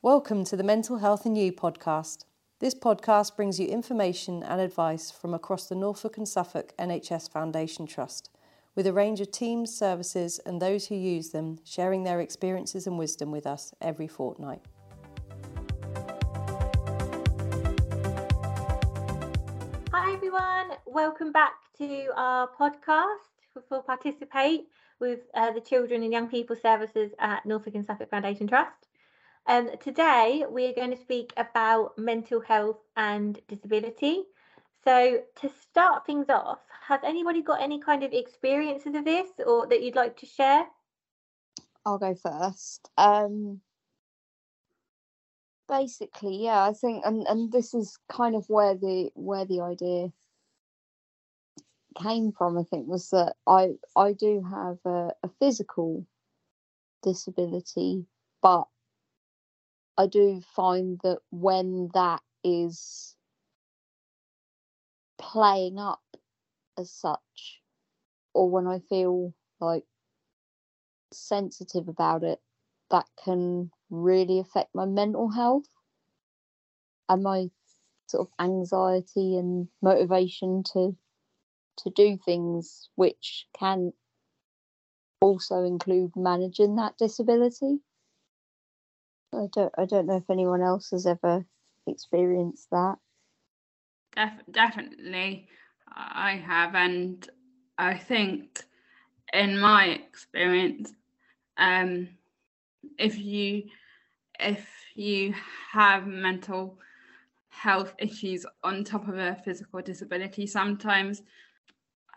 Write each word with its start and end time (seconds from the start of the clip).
Welcome 0.00 0.44
to 0.44 0.56
the 0.56 0.62
Mental 0.62 0.98
Health 0.98 1.26
and 1.26 1.36
You 1.36 1.50
podcast. 1.50 2.18
This 2.60 2.72
podcast 2.72 3.34
brings 3.34 3.58
you 3.58 3.66
information 3.66 4.44
and 4.44 4.60
advice 4.60 5.10
from 5.10 5.34
across 5.34 5.66
the 5.66 5.74
Norfolk 5.74 6.16
and 6.16 6.28
Suffolk 6.28 6.72
NHS 6.78 7.28
Foundation 7.32 7.84
Trust, 7.84 8.30
with 8.76 8.86
a 8.86 8.92
range 8.92 9.20
of 9.20 9.32
teams, 9.32 9.76
services, 9.76 10.38
and 10.46 10.62
those 10.62 10.86
who 10.86 10.94
use 10.94 11.30
them 11.30 11.58
sharing 11.64 12.04
their 12.04 12.20
experiences 12.20 12.86
and 12.86 12.96
wisdom 12.96 13.32
with 13.32 13.44
us 13.44 13.74
every 13.80 14.06
fortnight. 14.06 14.62
Hi 19.92 20.14
everyone, 20.14 20.76
welcome 20.86 21.32
back 21.32 21.54
to 21.78 22.06
our 22.14 22.48
podcast 22.48 23.26
for 23.68 23.82
Particip8 23.82 24.60
with 25.00 25.22
uh, 25.34 25.50
the 25.50 25.60
Children 25.60 26.04
and 26.04 26.12
Young 26.12 26.28
People 26.28 26.54
Services 26.54 27.10
at 27.18 27.44
Norfolk 27.44 27.74
and 27.74 27.84
Suffolk 27.84 28.10
Foundation 28.10 28.46
Trust. 28.46 28.87
Um, 29.48 29.70
today 29.80 30.44
we 30.50 30.66
are 30.66 30.74
going 30.74 30.90
to 30.90 31.00
speak 31.00 31.32
about 31.38 31.96
mental 31.96 32.38
health 32.38 32.76
and 32.98 33.40
disability. 33.48 34.24
So 34.84 35.22
to 35.40 35.50
start 35.62 36.04
things 36.04 36.26
off, 36.28 36.58
has 36.86 37.00
anybody 37.02 37.40
got 37.40 37.62
any 37.62 37.80
kind 37.80 38.02
of 38.02 38.12
experiences 38.12 38.94
of 38.94 39.06
this 39.06 39.28
or 39.46 39.66
that 39.68 39.82
you'd 39.82 39.96
like 39.96 40.18
to 40.18 40.26
share? 40.26 40.66
I'll 41.86 41.96
go 41.96 42.14
first. 42.14 42.90
Um, 42.98 43.62
basically, 45.66 46.44
yeah, 46.44 46.62
I 46.64 46.74
think, 46.74 47.06
and 47.06 47.26
and 47.26 47.50
this 47.50 47.72
is 47.72 47.98
kind 48.12 48.34
of 48.34 48.44
where 48.50 48.74
the 48.74 49.10
where 49.14 49.46
the 49.46 49.62
idea 49.62 50.12
came 52.02 52.32
from. 52.32 52.58
I 52.58 52.64
think 52.64 52.86
was 52.86 53.08
that 53.10 53.32
I 53.46 53.76
I 53.96 54.12
do 54.12 54.42
have 54.42 54.76
a, 54.84 55.14
a 55.22 55.30
physical 55.40 56.06
disability, 57.02 58.04
but 58.42 58.66
I 59.98 60.06
do 60.06 60.40
find 60.40 60.98
that 61.02 61.18
when 61.30 61.90
that 61.92 62.22
is 62.42 63.16
playing 65.18 65.78
up 65.78 66.02
as 66.78 66.90
such, 66.90 67.62
or 68.34 68.48
when 68.50 68.66
I 68.66 68.78
feel 68.80 69.34
like 69.60 69.84
sensitive 71.12 71.88
about 71.88 72.22
it, 72.24 72.40
that 72.90 73.06
can 73.22 73.70
really 73.90 74.38
affect 74.38 74.74
my 74.74 74.86
mental 74.86 75.28
health 75.28 75.68
and 77.08 77.22
my 77.22 77.50
sort 78.06 78.26
of 78.28 78.32
anxiety 78.38 79.36
and 79.36 79.68
motivation 79.82 80.62
to 80.62 80.96
to 81.76 81.90
do 81.90 82.16
things 82.16 82.90
which 82.96 83.46
can 83.58 83.92
also 85.20 85.64
include 85.64 86.12
managing 86.16 86.76
that 86.76 86.96
disability. 86.98 87.80
I 89.32 89.46
don't 89.52 89.72
I 89.76 89.84
don't 89.84 90.06
know 90.06 90.16
if 90.16 90.30
anyone 90.30 90.62
else 90.62 90.90
has 90.90 91.06
ever 91.06 91.44
experienced 91.86 92.68
that. 92.70 92.96
Def- 94.16 94.44
definitely, 94.50 95.48
I 95.88 96.42
have, 96.44 96.74
and 96.74 97.28
I 97.76 97.96
think 97.96 98.64
in 99.32 99.58
my 99.58 99.86
experience, 99.86 100.92
um, 101.56 102.08
if 102.98 103.18
you 103.18 103.64
if 104.40 104.66
you 104.94 105.34
have 105.72 106.06
mental 106.06 106.78
health 107.48 107.94
issues 107.98 108.46
on 108.62 108.84
top 108.84 109.08
of 109.08 109.18
a 109.18 109.36
physical 109.44 109.82
disability, 109.82 110.46
sometimes 110.46 111.22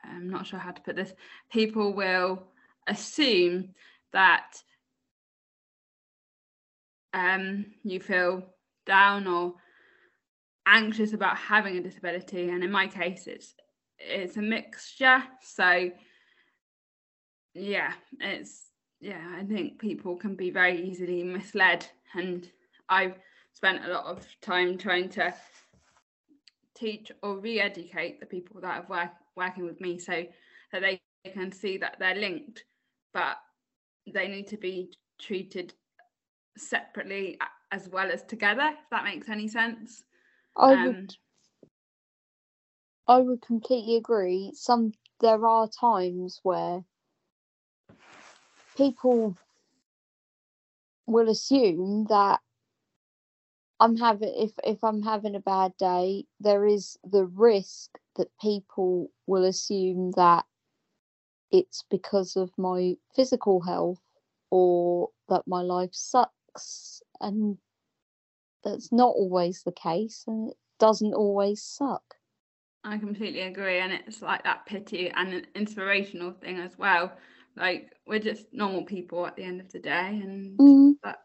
I'm 0.03 0.29
not 0.29 0.47
sure 0.47 0.59
how 0.59 0.71
to 0.71 0.81
put 0.81 0.95
this. 0.95 1.13
People 1.51 1.93
will 1.93 2.43
assume 2.87 3.73
that 4.13 4.61
um, 7.13 7.65
you 7.83 7.99
feel 7.99 8.43
down 8.85 9.27
or 9.27 9.53
anxious 10.67 11.13
about 11.13 11.37
having 11.37 11.77
a 11.77 11.81
disability 11.81 12.49
and 12.49 12.63
in 12.63 12.71
my 12.71 12.87
case 12.87 13.27
it's 13.27 13.55
it's 13.97 14.37
a 14.37 14.41
mixture. 14.41 15.23
So 15.41 15.91
yeah 17.53 17.93
it's 18.19 18.69
yeah 18.99 19.35
i 19.37 19.43
think 19.43 19.79
people 19.79 20.15
can 20.15 20.35
be 20.35 20.49
very 20.51 20.87
easily 20.87 21.23
misled 21.23 21.85
and 22.15 22.49
i've 22.89 23.15
spent 23.53 23.83
a 23.85 23.91
lot 23.91 24.05
of 24.05 24.25
time 24.41 24.77
trying 24.77 25.09
to 25.09 25.33
teach 26.75 27.11
or 27.21 27.37
re-educate 27.37 28.19
the 28.19 28.25
people 28.25 28.59
that 28.61 28.73
have 28.73 28.89
work, 28.89 29.11
working 29.35 29.65
with 29.65 29.79
me 29.81 29.99
so 29.99 30.23
that 30.71 30.81
they 30.81 30.99
can 31.31 31.51
see 31.51 31.77
that 31.77 31.97
they're 31.99 32.15
linked 32.15 32.63
but 33.13 33.37
they 34.11 34.27
need 34.27 34.47
to 34.47 34.57
be 34.57 34.89
treated 35.19 35.73
separately 36.57 37.37
as 37.71 37.87
well 37.89 38.11
as 38.11 38.23
together 38.23 38.71
if 38.73 38.89
that 38.89 39.03
makes 39.03 39.29
any 39.29 39.47
sense 39.47 40.03
I 40.57 40.73
Um, 40.73 40.85
would 40.87 41.15
I 43.07 43.17
would 43.17 43.41
completely 43.41 43.95
agree. 43.97 44.51
Some 44.53 44.93
there 45.19 45.45
are 45.45 45.67
times 45.67 46.39
where 46.43 46.83
people 48.77 49.37
will 51.07 51.29
assume 51.29 52.05
that 52.09 52.39
I'm 53.79 53.97
having 53.97 54.33
if 54.35 54.51
if 54.63 54.83
I'm 54.83 55.01
having 55.01 55.35
a 55.35 55.39
bad 55.39 55.75
day, 55.77 56.25
there 56.39 56.65
is 56.65 56.97
the 57.03 57.25
risk 57.25 57.97
that 58.15 58.27
people 58.39 59.11
will 59.27 59.45
assume 59.45 60.11
that 60.11 60.45
it's 61.51 61.83
because 61.89 62.35
of 62.35 62.51
my 62.57 62.95
physical 63.15 63.61
health 63.61 64.01
or 64.51 65.09
that 65.29 65.47
my 65.47 65.61
life 65.61 65.93
sucks 65.93 66.33
and 67.19 67.57
that's 68.63 68.91
not 68.91 69.15
always 69.15 69.63
the 69.63 69.71
case 69.71 70.23
and 70.27 70.49
it 70.51 70.57
doesn't 70.79 71.13
always 71.13 71.63
suck. 71.63 72.15
I 72.83 72.97
completely 72.97 73.41
agree, 73.41 73.77
and 73.77 73.93
it's 73.93 74.21
like 74.23 74.43
that 74.43 74.65
pity 74.65 75.09
and 75.11 75.33
an 75.33 75.47
inspirational 75.53 76.31
thing 76.31 76.57
as 76.57 76.77
well. 76.77 77.15
Like 77.55 77.91
we're 78.07 78.19
just 78.19 78.47
normal 78.53 78.83
people 78.85 79.25
at 79.27 79.35
the 79.35 79.43
end 79.43 79.61
of 79.61 79.71
the 79.71 79.79
day, 79.79 80.19
and 80.23 80.57
Mm. 80.59 80.95
that 81.03 81.19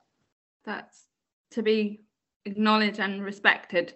that's 0.64 1.06
to 1.52 1.62
be 1.62 2.02
acknowledged 2.44 3.00
and 3.00 3.22
respected. 3.24 3.94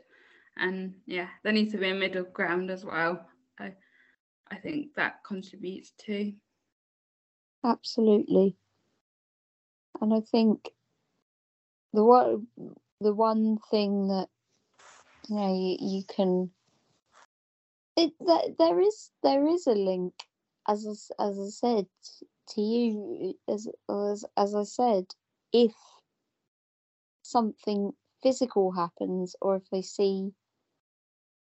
And 0.57 0.95
yeah, 1.07 1.29
there 1.43 1.53
needs 1.53 1.73
to 1.73 1.79
be 1.79 1.91
a 1.91 1.95
middle 1.95 2.25
ground 2.25 2.71
as 2.71 2.85
well. 2.85 3.27
I 3.59 3.75
I 4.51 4.57
think 4.57 4.95
that 4.95 5.23
contributes 5.25 5.93
to 6.07 6.33
Absolutely. 7.65 8.57
And 10.01 10.15
I 10.15 10.21
think 10.21 10.71
the 11.93 12.05
one 12.05 12.47
the 13.01 13.15
one 13.15 13.59
thing 13.71 14.09
that 14.09 14.29
you 15.29 15.37
know 15.37 15.55
you, 15.55 15.77
you 15.81 16.03
can 16.05 16.51
it 17.97 18.13
that 18.21 18.57
there 18.59 18.81
is 18.81 19.11
there 19.23 19.47
is 19.47 19.67
a 19.67 19.73
link 19.75 20.15
as 20.69 20.87
I, 20.87 21.25
as 21.29 21.39
I 21.39 21.49
said 21.49 21.87
to 22.51 22.61
you 22.61 23.35
as 23.49 23.69
as 23.89 24.25
as 24.37 24.55
I 24.55 24.63
said 24.65 25.07
if 25.53 25.73
something 27.23 27.93
physical 28.23 28.73
happens 28.73 29.37
or 29.41 29.57
if 29.57 29.69
they 29.71 29.83
see 29.83 30.33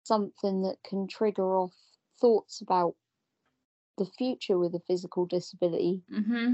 something 0.04 0.62
that 0.62 0.78
can 0.84 1.08
trigger 1.08 1.58
off 1.58 1.76
thoughts 2.20 2.62
about 2.62 2.96
the 3.98 4.06
future 4.06 4.58
with 4.58 4.74
a 4.76 4.80
physical 4.88 5.26
disability 5.26 6.02
Mm-hmm. 6.12 6.54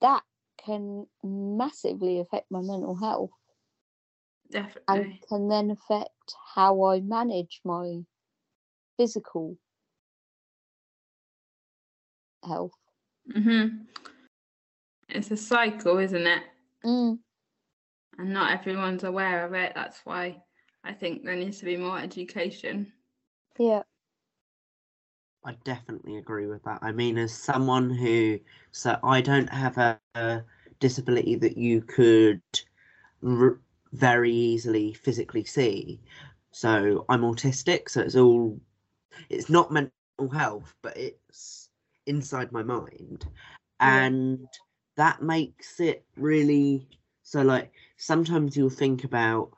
that 0.00 0.22
can 0.68 1.06
massively 1.24 2.20
affect 2.20 2.50
my 2.50 2.60
mental 2.60 2.94
health 2.94 3.30
Definitely. 4.50 4.84
and 4.88 5.28
can 5.28 5.48
then 5.48 5.70
affect 5.70 6.34
how 6.54 6.84
I 6.84 7.00
manage 7.00 7.60
my 7.64 8.00
physical 8.98 9.56
health. 12.46 12.72
Mm-hmm. 13.34 13.76
It's 15.08 15.30
a 15.30 15.36
cycle, 15.38 15.98
isn't 15.98 16.26
it? 16.26 16.42
Mm, 16.84 17.18
And 18.18 18.32
not 18.34 18.52
everyone's 18.52 19.04
aware 19.04 19.46
of 19.46 19.54
it. 19.54 19.72
That's 19.74 20.00
why 20.04 20.42
I 20.84 20.92
think 20.92 21.24
there 21.24 21.36
needs 21.36 21.58
to 21.60 21.64
be 21.64 21.78
more 21.78 21.98
education. 21.98 22.92
yeah, 23.58 23.82
I 25.44 25.52
definitely 25.64 26.18
agree 26.18 26.46
with 26.46 26.62
that. 26.64 26.78
I 26.82 26.92
mean, 26.92 27.16
as 27.16 27.32
someone 27.32 27.88
who, 27.90 28.38
so 28.72 28.98
I 29.02 29.20
don't 29.22 29.48
have 29.48 29.78
a, 29.78 29.98
a 30.14 30.44
disability 30.80 31.36
that 31.36 31.56
you 31.56 31.82
could 31.82 32.42
r- 33.26 33.60
very 33.92 34.32
easily 34.32 34.92
physically 34.94 35.44
see. 35.44 36.00
So 36.52 37.04
I'm 37.08 37.22
autistic, 37.22 37.88
so 37.88 38.00
it's 38.02 38.16
all, 38.16 38.60
it's 39.28 39.50
not 39.50 39.72
mental 39.72 39.92
health, 40.32 40.74
but 40.82 40.96
it's 40.96 41.70
inside 42.06 42.52
my 42.52 42.62
mind. 42.62 43.26
And 43.80 44.48
that 44.96 45.22
makes 45.22 45.80
it 45.80 46.04
really, 46.16 46.88
so 47.22 47.42
like 47.42 47.70
sometimes 47.96 48.56
you'll 48.56 48.70
think 48.70 49.04
about, 49.04 49.50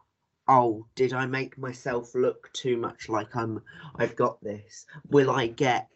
oh, 0.49 0.87
did 0.94 1.12
I 1.12 1.26
make 1.26 1.56
myself 1.58 2.14
look 2.14 2.52
too 2.52 2.76
much 2.76 3.08
like 3.08 3.34
I'm 3.37 3.62
I've 3.96 4.17
got 4.17 4.43
this. 4.43 4.87
Will 5.08 5.31
I 5.31 5.46
get 5.46 5.88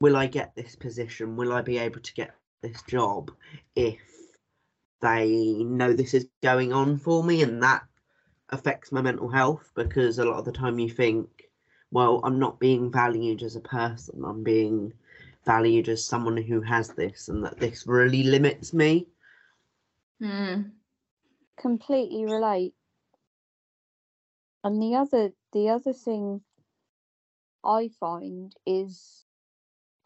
will 0.00 0.16
I 0.16 0.26
get 0.26 0.54
this 0.54 0.76
position? 0.76 1.36
Will 1.36 1.52
I 1.52 1.62
be 1.62 1.78
able 1.78 2.00
to 2.00 2.14
get 2.14 2.34
this 2.62 2.82
job 2.82 3.30
if 3.74 4.00
they 5.00 5.62
know 5.64 5.92
this 5.92 6.14
is 6.14 6.28
going 6.42 6.72
on 6.72 6.96
for 6.98 7.22
me 7.24 7.42
and 7.42 7.62
that 7.62 7.86
affects 8.50 8.92
my 8.92 9.00
mental 9.02 9.28
health 9.30 9.72
because 9.74 10.18
a 10.18 10.24
lot 10.24 10.38
of 10.38 10.44
the 10.44 10.52
time 10.52 10.78
you 10.78 10.88
think 10.90 11.50
well 11.90 12.20
i'm 12.24 12.38
not 12.38 12.60
being 12.60 12.90
valued 12.90 13.42
as 13.42 13.56
a 13.56 13.60
person 13.60 14.24
i'm 14.24 14.42
being 14.42 14.92
valued 15.44 15.88
as 15.88 16.04
someone 16.04 16.36
who 16.36 16.60
has 16.62 16.90
this 16.94 17.28
and 17.28 17.44
that 17.44 17.58
this 17.58 17.86
really 17.86 18.22
limits 18.22 18.72
me 18.74 19.08
Mm. 20.20 20.78
completely 21.56 22.24
relate. 22.24 22.74
And 24.62 24.80
the 24.80 24.94
other 24.94 25.34
the 25.52 25.68
other 25.68 25.92
thing 25.92 26.44
I 27.64 27.88
find 27.88 28.54
is 28.66 29.26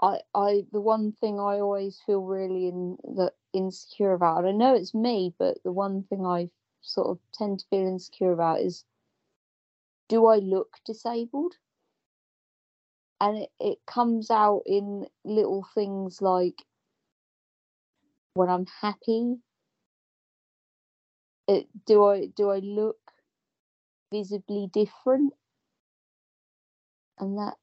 I 0.01 0.23
I 0.35 0.67
the 0.73 0.81
one 0.81 1.13
thing 1.13 1.41
I 1.41 1.61
always 1.61 2.01
feel 2.01 2.23
really 2.23 2.67
in 2.69 2.99
that 3.17 3.35
insecure 3.53 4.13
about, 4.13 4.45
I 4.47 4.53
know 4.53 4.75
it's 4.75 4.95
me, 4.95 5.35
but 5.39 5.63
the 5.65 5.73
one 5.73 6.05
thing 6.05 6.25
I 6.27 6.51
sort 6.81 7.09
of 7.09 7.19
tend 7.35 7.61
to 7.61 7.67
feel 7.69 7.87
insecure 7.87 8.33
about 8.33 8.61
is 8.61 8.85
do 10.09 10.27
I 10.27 10.37
look 10.37 10.79
disabled? 10.85 11.55
And 13.21 13.39
it, 13.39 13.51
it 13.61 13.79
comes 13.87 14.31
out 14.31 14.63
in 14.67 15.07
little 15.25 15.67
things 15.75 16.21
like 16.21 16.65
when 18.35 18.49
I'm 18.49 18.67
happy 18.81 19.39
it, 21.49 21.69
do 21.87 22.05
I 22.05 22.27
do 22.27 22.51
I 22.51 22.59
look 22.59 22.99
visibly 24.11 24.69
different? 24.73 25.35
And 27.19 27.39
that 27.39 27.57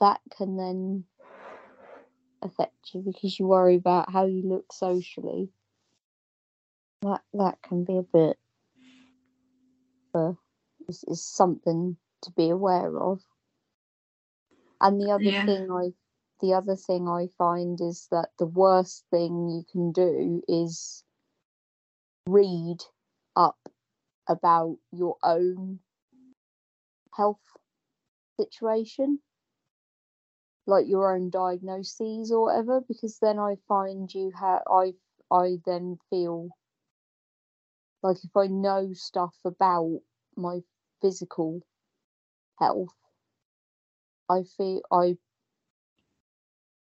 that 0.00 0.20
can 0.36 0.56
then 0.56 1.04
affect 2.42 2.94
you 2.94 3.02
because 3.02 3.38
you 3.38 3.46
worry 3.46 3.76
about 3.76 4.10
how 4.12 4.26
you 4.26 4.42
look 4.42 4.72
socially. 4.72 5.50
That 7.02 7.22
that 7.34 7.62
can 7.62 7.84
be 7.84 7.96
a 7.98 8.02
bit 8.02 8.38
uh, 10.14 10.32
is, 10.88 11.04
is 11.08 11.24
something 11.24 11.96
to 12.22 12.30
be 12.32 12.50
aware 12.50 12.98
of. 13.00 13.22
And 14.80 15.00
the 15.00 15.10
other 15.10 15.30
Yeah. 15.30 15.44
thing 15.44 15.70
I 15.70 15.94
the 16.40 16.54
other 16.54 16.76
thing 16.76 17.08
I 17.08 17.28
find 17.38 17.80
is 17.80 18.06
that 18.12 18.30
the 18.38 18.46
worst 18.46 19.04
thing 19.10 19.48
you 19.48 19.64
can 19.72 19.90
do 19.92 20.42
is 20.46 21.04
read 22.28 22.78
up 23.34 23.58
about 24.28 24.78
your 24.92 25.16
own 25.22 25.80
health 27.14 27.40
situation, 28.38 29.20
like 30.68 30.88
your 30.88 31.16
own 31.16 31.30
diagnoses 31.30 32.32
or 32.32 32.42
whatever, 32.42 32.82
because 32.88 33.18
then 33.20 33.40
I 33.40 33.56
find 33.68 34.12
you 34.14 34.32
have 34.40 34.62
I 34.70 34.94
I 35.32 35.58
then 35.66 35.98
feel 36.10 36.50
like 38.02 38.18
if 38.24 38.36
I 38.36 38.48
know 38.48 38.92
stuff 38.94 39.34
about 39.44 40.00
my 40.36 40.60
physical 41.02 41.62
health, 42.58 42.94
I 44.30 44.42
feel 44.44 44.82
I 44.92 45.18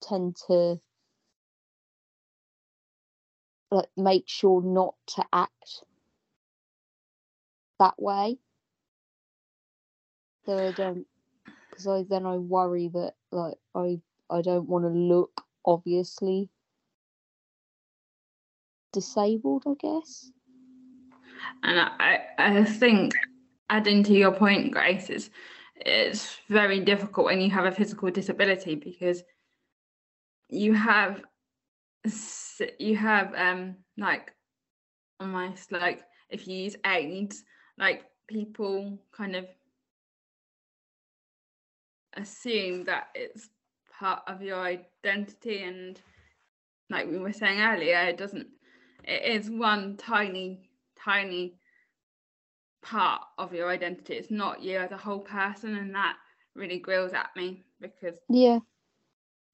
tend 0.02 0.36
to 0.48 0.80
like 3.70 3.88
make 3.96 4.24
sure 4.28 4.62
not 4.62 4.94
to 5.08 5.24
act 5.32 5.84
that 7.80 8.00
way. 8.00 8.38
So 10.46 10.68
I 10.68 10.72
don't, 10.72 11.06
because 11.70 11.86
I 11.88 12.04
then 12.08 12.26
I 12.26 12.38
worry 12.38 12.88
that 12.94 13.14
like 13.34 13.56
I 13.74 14.00
I 14.30 14.40
don't 14.42 14.68
want 14.68 14.84
to 14.84 14.90
look 14.90 15.42
obviously 15.64 16.48
disabled. 18.92 19.64
I 19.66 19.74
guess. 19.78 20.30
And 21.62 21.80
I, 21.80 22.20
I 22.38 22.64
think 22.64 23.12
adding 23.70 24.02
to 24.04 24.12
your 24.12 24.32
point, 24.32 24.72
Grace, 24.72 25.10
is 25.10 25.30
it's 25.76 26.38
very 26.48 26.80
difficult 26.80 27.26
when 27.26 27.40
you 27.40 27.50
have 27.50 27.64
a 27.64 27.72
physical 27.72 28.10
disability 28.10 28.74
because 28.76 29.22
you 30.48 30.74
have 30.74 31.22
you 32.78 32.96
have 32.96 33.34
um 33.34 33.76
like 33.96 34.32
almost 35.20 35.72
like 35.72 36.04
if 36.30 36.46
you 36.46 36.56
use 36.64 36.76
aids, 36.86 37.44
like 37.78 38.04
people 38.28 38.98
kind 39.12 39.36
of 39.36 39.46
assume 42.16 42.84
that 42.84 43.08
it's 43.14 43.48
part 43.98 44.22
of 44.26 44.42
your 44.42 44.60
identity 44.60 45.62
and 45.62 46.00
like 46.90 47.08
we 47.08 47.18
were 47.18 47.32
saying 47.32 47.60
earlier, 47.60 47.98
it 48.02 48.16
doesn't 48.18 48.48
it 49.04 49.22
is 49.40 49.50
one 49.50 49.96
tiny, 49.96 50.70
tiny 50.96 51.58
part 52.82 53.22
of 53.38 53.52
your 53.52 53.68
identity. 53.70 54.14
It's 54.14 54.30
not 54.30 54.62
you 54.62 54.78
as 54.78 54.92
a 54.92 54.96
whole 54.96 55.20
person 55.20 55.76
and 55.76 55.94
that 55.94 56.16
really 56.54 56.78
grills 56.78 57.12
at 57.12 57.30
me 57.36 57.64
because 57.80 58.16
Yeah. 58.28 58.58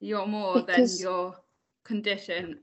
you're 0.00 0.26
more 0.26 0.62
Because- 0.62 0.98
than 0.98 1.04
your 1.06 1.36
condition 1.84 2.60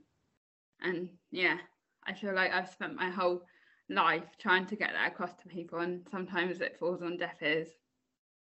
and 0.80 1.08
yeah 1.32 1.58
i 2.04 2.14
feel 2.14 2.32
like 2.32 2.52
i've 2.52 2.70
spent 2.70 2.94
my 2.94 3.10
whole 3.10 3.42
life 3.90 4.22
trying 4.38 4.64
to 4.64 4.76
get 4.76 4.92
that 4.92 5.10
across 5.10 5.34
to 5.34 5.48
people 5.48 5.80
and 5.80 6.06
sometimes 6.08 6.60
it 6.60 6.78
falls 6.78 7.02
on 7.02 7.16
deaf 7.16 7.42
ears 7.42 7.68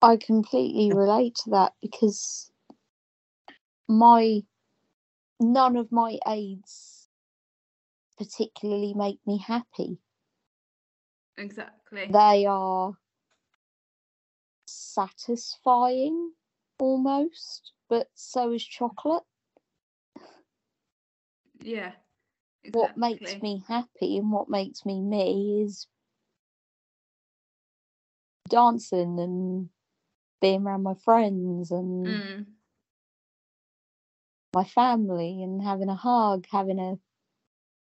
I 0.02 0.16
completely 0.16 0.92
relate 0.92 1.36
to 1.44 1.50
that 1.50 1.74
because 1.82 2.50
my 3.88 4.42
none 5.40 5.76
of 5.76 5.92
my 5.92 6.18
aids 6.26 7.08
particularly 8.18 8.94
make 8.94 9.20
me 9.26 9.38
happy. 9.38 9.98
exactly 11.38 12.10
They 12.10 12.46
are 12.46 12.96
satisfying 14.66 16.32
almost, 16.78 17.72
but 17.88 18.08
so 18.14 18.52
is 18.52 18.64
chocolate. 18.64 19.24
yeah 21.62 21.92
What 22.72 22.96
makes 22.96 23.40
me 23.42 23.62
happy 23.68 24.18
and 24.18 24.30
what 24.32 24.48
makes 24.48 24.84
me 24.84 25.00
me 25.00 25.62
is 25.62 25.86
dancing 28.48 29.18
and 29.20 29.68
being 30.40 30.64
around 30.66 30.82
my 30.84 30.94
friends 30.94 31.70
and 31.70 32.22
mm, 32.22 32.46
my 34.54 34.64
family 34.64 35.42
and 35.42 35.62
having 35.62 35.88
a 35.90 35.96
hug, 35.96 36.46
having 36.52 36.78
a 36.80 36.98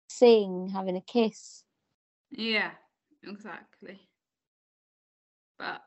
sing, 0.08 0.70
having 0.74 0.96
a 0.96 1.00
kiss. 1.02 1.64
yeah 2.30 2.70
exactly 3.24 4.00
but 5.58 5.82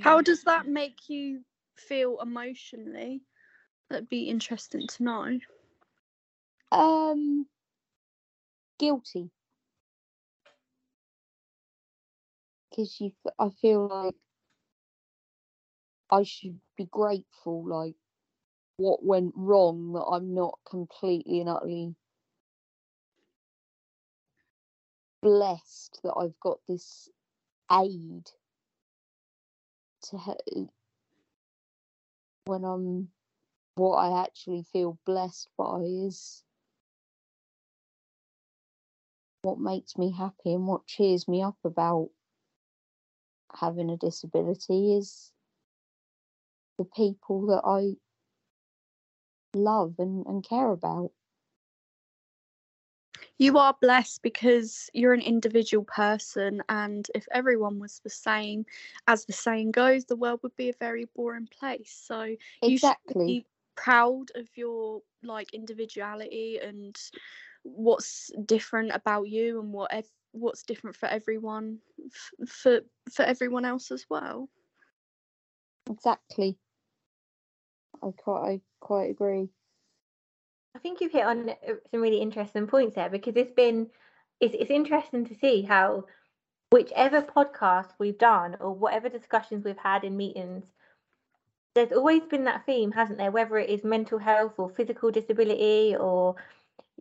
How 0.00 0.20
does 0.22 0.44
that 0.44 0.66
make 0.68 1.08
you 1.08 1.42
feel 1.76 2.18
emotionally? 2.22 3.22
That'd 3.90 4.08
be 4.08 4.28
interesting 4.28 4.86
to 4.88 5.02
know. 5.04 5.38
Um, 6.72 7.46
guilty. 8.78 9.30
Because 12.70 13.00
you, 13.00 13.12
I 13.38 13.50
feel 13.50 13.88
like 13.88 14.16
I 16.10 16.22
should 16.24 16.60
be 16.76 16.86
grateful. 16.86 17.66
Like, 17.68 17.96
what 18.76 19.04
went 19.04 19.34
wrong 19.36 19.92
that 19.92 20.04
I'm 20.04 20.34
not 20.34 20.58
completely 20.68 21.40
and 21.40 21.48
utterly 21.48 21.94
blessed 25.22 26.00
that 26.04 26.14
I've 26.14 26.38
got 26.40 26.58
this 26.68 27.08
aid 27.72 28.30
to 30.02 30.18
he- 30.18 30.68
when 32.46 32.64
I'm 32.64 33.08
what 33.76 33.96
I 33.96 34.22
actually 34.24 34.64
feel 34.72 34.98
blessed 35.06 35.48
by 35.58 35.80
is 35.82 36.44
what 39.42 39.58
makes 39.58 39.96
me 39.98 40.12
happy 40.12 40.54
and 40.54 40.66
what 40.66 40.86
cheers 40.86 41.28
me 41.28 41.42
up 41.42 41.56
about 41.64 42.10
having 43.54 43.90
a 43.90 43.96
disability 43.96 44.96
is 44.96 45.32
the 46.78 46.84
people 46.84 47.46
that 47.46 47.62
I 47.64 47.96
love 49.56 49.94
and, 49.98 50.26
and 50.26 50.46
care 50.46 50.70
about. 50.70 51.12
You 53.38 53.58
are 53.58 53.76
blessed 53.80 54.22
because 54.22 54.90
you're 54.92 55.12
an 55.12 55.20
individual 55.20 55.84
person, 55.84 56.62
and 56.68 57.06
if 57.14 57.26
everyone 57.32 57.78
was 57.78 58.00
the 58.00 58.10
same, 58.10 58.66
as 59.06 59.24
the 59.24 59.32
saying 59.32 59.72
goes, 59.72 60.04
the 60.04 60.16
world 60.16 60.40
would 60.42 60.56
be 60.56 60.68
a 60.70 60.74
very 60.78 61.06
boring 61.16 61.48
place. 61.48 61.92
So 61.92 62.36
you 62.64 62.78
should 62.78 62.96
be 63.26 63.46
proud 63.76 64.30
of 64.34 64.48
your 64.56 65.02
like 65.22 65.52
individuality 65.54 66.58
and 66.62 66.96
what's 67.62 68.30
different 68.44 68.92
about 68.94 69.28
you 69.28 69.60
and 69.60 69.72
what 69.72 69.92
ev- 69.92 70.12
what's 70.32 70.62
different 70.62 70.96
for 70.96 71.06
everyone 71.06 71.78
f- 72.06 72.48
for 72.48 72.80
for 73.10 73.22
everyone 73.22 73.64
else 73.64 73.90
as 73.90 74.06
well. 74.08 74.48
Exactly. 75.88 76.58
I 78.04 78.10
quite 78.16 78.50
I 78.50 78.60
quite 78.80 79.10
agree. 79.10 79.48
I 80.76 80.78
think 80.80 81.00
you've 81.00 81.12
hit 81.12 81.24
on 81.24 81.50
some 81.90 82.00
really 82.00 82.20
interesting 82.20 82.66
points 82.66 82.96
there 82.96 83.08
because 83.08 83.36
it's 83.36 83.52
been 83.52 83.88
it's, 84.40 84.54
it's 84.58 84.70
interesting 84.70 85.24
to 85.26 85.34
see 85.34 85.62
how 85.62 86.04
whichever 86.70 87.22
podcast 87.22 87.90
we've 87.98 88.18
done 88.18 88.56
or 88.60 88.74
whatever 88.74 89.08
discussions 89.08 89.64
we've 89.64 89.78
had 89.78 90.02
in 90.04 90.16
meetings 90.16 90.64
there's 91.74 91.92
always 91.92 92.22
been 92.24 92.44
that 92.44 92.66
theme 92.66 92.90
hasn't 92.92 93.18
there 93.18 93.30
whether 93.30 93.58
it 93.58 93.70
is 93.70 93.84
mental 93.84 94.18
health 94.18 94.54
or 94.58 94.68
physical 94.68 95.10
disability 95.10 95.94
or 95.96 96.34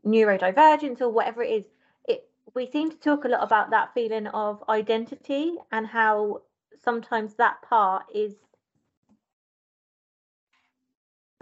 neurodivergence 0.05 1.01
or 1.01 1.09
whatever 1.09 1.41
it 1.41 1.51
is 1.51 1.65
it 2.07 2.29
we 2.53 2.69
seem 2.69 2.91
to 2.91 2.97
talk 2.97 3.25
a 3.25 3.27
lot 3.27 3.43
about 3.43 3.71
that 3.71 3.93
feeling 3.93 4.27
of 4.27 4.63
identity 4.69 5.55
and 5.71 5.87
how 5.87 6.41
sometimes 6.83 7.33
that 7.35 7.61
part 7.63 8.03
is 8.13 8.35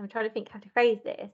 I'm 0.01 0.09
trying 0.09 0.27
to 0.27 0.33
think 0.33 0.49
how 0.49 0.59
to 0.59 0.69
phrase 0.69 0.99
this 1.03 1.31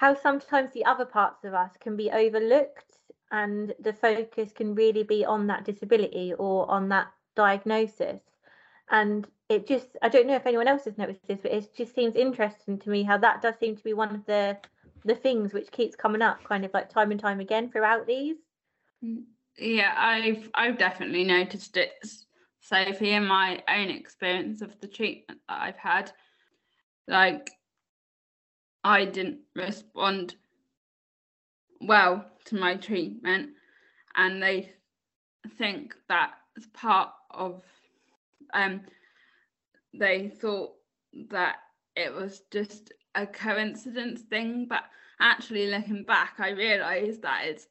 how 0.00 0.14
sometimes 0.14 0.72
the 0.72 0.84
other 0.86 1.04
parts 1.04 1.44
of 1.44 1.52
us 1.52 1.72
can 1.78 1.94
be 1.94 2.10
overlooked 2.10 2.96
and 3.32 3.74
the 3.80 3.92
focus 3.92 4.50
can 4.50 4.74
really 4.74 5.02
be 5.02 5.26
on 5.26 5.46
that 5.46 5.62
disability 5.64 6.32
or 6.38 6.68
on 6.70 6.88
that 6.88 7.08
diagnosis 7.36 8.20
and 8.90 9.26
it 9.48 9.66
just 9.66 9.88
i 10.02 10.08
don't 10.08 10.26
know 10.26 10.34
if 10.34 10.46
anyone 10.46 10.66
else 10.66 10.84
has 10.84 10.96
noticed 10.96 11.26
this 11.28 11.40
but 11.42 11.52
it 11.52 11.76
just 11.76 11.94
seems 11.94 12.16
interesting 12.16 12.78
to 12.78 12.88
me 12.88 13.02
how 13.02 13.18
that 13.18 13.42
does 13.42 13.54
seem 13.60 13.76
to 13.76 13.84
be 13.84 13.92
one 13.92 14.14
of 14.14 14.24
the 14.26 14.56
the 15.04 15.14
things 15.14 15.52
which 15.52 15.70
keeps 15.70 15.94
coming 15.96 16.22
up 16.22 16.42
kind 16.44 16.64
of 16.64 16.72
like 16.72 16.88
time 16.88 17.10
and 17.10 17.20
time 17.20 17.40
again 17.40 17.70
throughout 17.70 18.06
these 18.06 18.36
Mm, 19.04 19.24
Yeah, 19.58 19.94
I've 19.96 20.50
I've 20.54 20.78
definitely 20.78 21.24
noticed 21.24 21.76
it, 21.76 21.92
Sophie, 22.60 23.12
in 23.12 23.26
my 23.26 23.62
own 23.68 23.88
experience 23.88 24.60
of 24.62 24.78
the 24.80 24.86
treatment 24.86 25.40
that 25.48 25.60
I've 25.60 25.78
had. 25.78 26.12
Like, 27.08 27.50
I 28.84 29.04
didn't 29.04 29.40
respond 29.54 30.34
well 31.80 32.24
to 32.46 32.56
my 32.56 32.76
treatment, 32.76 33.50
and 34.16 34.42
they 34.42 34.72
think 35.58 35.94
that 36.08 36.32
as 36.56 36.66
part 36.68 37.10
of 37.30 37.62
um 38.52 38.80
they 39.94 40.28
thought 40.28 40.72
that 41.30 41.56
it 41.96 42.14
was 42.14 42.42
just 42.50 42.92
a 43.14 43.26
coincidence 43.26 44.22
thing, 44.22 44.66
but 44.68 44.84
actually 45.20 45.66
looking 45.66 46.04
back, 46.04 46.34
I 46.38 46.50
realised 46.50 47.22
that 47.22 47.42
it's 47.46 47.66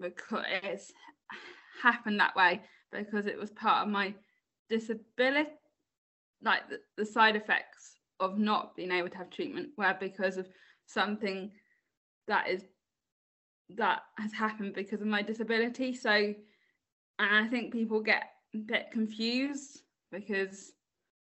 because 0.00 0.44
it's 0.62 0.92
happened 1.82 2.18
that 2.20 2.34
way 2.34 2.62
because 2.92 3.26
it 3.26 3.38
was 3.38 3.50
part 3.50 3.86
of 3.86 3.92
my 3.92 4.14
disability 4.68 5.50
like 6.42 6.68
the, 6.68 6.80
the 6.96 7.06
side 7.06 7.36
effects 7.36 7.95
of 8.20 8.38
not 8.38 8.74
being 8.76 8.92
able 8.92 9.08
to 9.08 9.16
have 9.18 9.30
treatment 9.30 9.70
were 9.76 9.96
because 10.00 10.36
of 10.36 10.48
something 10.86 11.50
that 12.28 12.48
is 12.48 12.64
that 13.76 14.02
has 14.18 14.32
happened 14.32 14.74
because 14.74 15.00
of 15.00 15.06
my 15.06 15.22
disability. 15.22 15.92
So 15.94 16.34
and 17.18 17.36
i 17.36 17.48
think 17.48 17.72
people 17.72 18.00
get 18.00 18.24
a 18.54 18.58
bit 18.58 18.86
confused 18.92 19.82
because 20.12 20.72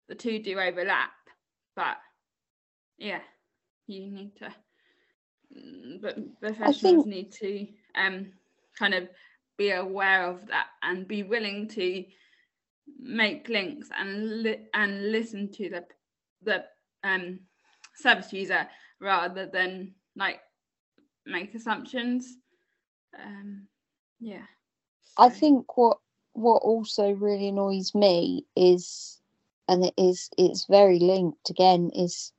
the 0.08 0.14
two 0.14 0.38
do 0.42 0.58
overlap 0.58 1.10
but 1.76 1.96
yeah 2.98 3.20
you 3.86 4.10
need 4.10 4.36
to 4.36 4.48
mm, 5.56 6.00
but 6.00 6.16
professionals 6.40 7.04
think- 7.04 7.06
need 7.06 7.32
to 7.32 7.66
um 7.94 8.32
kind 8.78 8.94
of 8.94 9.08
be 9.56 9.70
aware 9.70 10.26
of 10.26 10.46
that 10.46 10.66
and 10.82 11.06
be 11.08 11.22
willing 11.22 11.68
to 11.68 12.04
make 12.98 13.48
links 13.48 13.88
and 13.98 14.42
li- 14.42 14.66
and 14.74 15.12
listen 15.12 15.50
to 15.52 15.68
the 15.70 15.84
the 16.42 16.64
um 17.04 17.40
service 17.96 18.32
user 18.32 18.68
rather 19.00 19.46
than 19.46 19.94
like 20.16 20.40
make 21.26 21.54
assumptions 21.54 22.36
um 23.22 23.66
yeah 24.20 24.46
I 25.16 25.28
think 25.28 25.76
what 25.76 25.98
what 26.32 26.62
also 26.62 27.10
really 27.12 27.48
annoys 27.48 27.94
me 27.94 28.46
is, 28.56 29.20
and 29.68 29.84
it 29.84 29.94
is 29.98 30.30
it's 30.38 30.66
very 30.66 30.98
linked 30.98 31.50
again, 31.50 31.90
is 31.94 32.32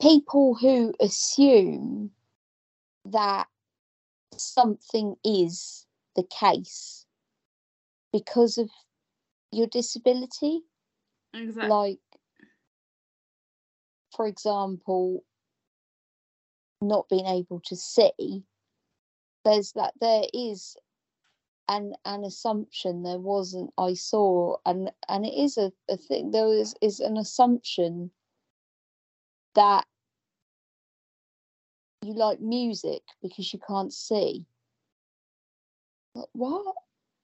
people 0.00 0.54
who 0.54 0.94
assume 1.00 2.10
that 3.04 3.48
something 4.36 5.16
is 5.24 5.86
the 6.14 6.22
case 6.24 7.04
because 8.12 8.58
of 8.58 8.70
your 9.50 9.66
disability. 9.66 10.62
Exactly 11.34 11.68
Like, 11.68 11.98
for 14.14 14.26
example, 14.26 15.24
not 16.80 17.08
being 17.08 17.26
able 17.26 17.60
to 17.66 17.76
see. 17.76 18.44
There's 19.44 19.72
that 19.72 19.94
there 20.00 20.24
is 20.32 20.76
an 21.68 21.94
an 22.04 22.24
assumption 22.24 23.02
there 23.02 23.18
wasn't 23.18 23.70
I 23.76 23.94
saw 23.94 24.56
and 24.64 24.90
and 25.08 25.26
it 25.26 25.34
is 25.34 25.58
a, 25.58 25.70
a 25.88 25.98
thing 25.98 26.30
there 26.30 26.48
is 26.48 26.74
is 26.80 26.98
an 27.00 27.18
assumption 27.18 28.10
that 29.54 29.86
you 32.02 32.14
like 32.14 32.40
music 32.40 33.02
because 33.22 33.52
you 33.52 33.58
can't 33.66 33.92
see. 33.92 34.46
What? 36.32 36.74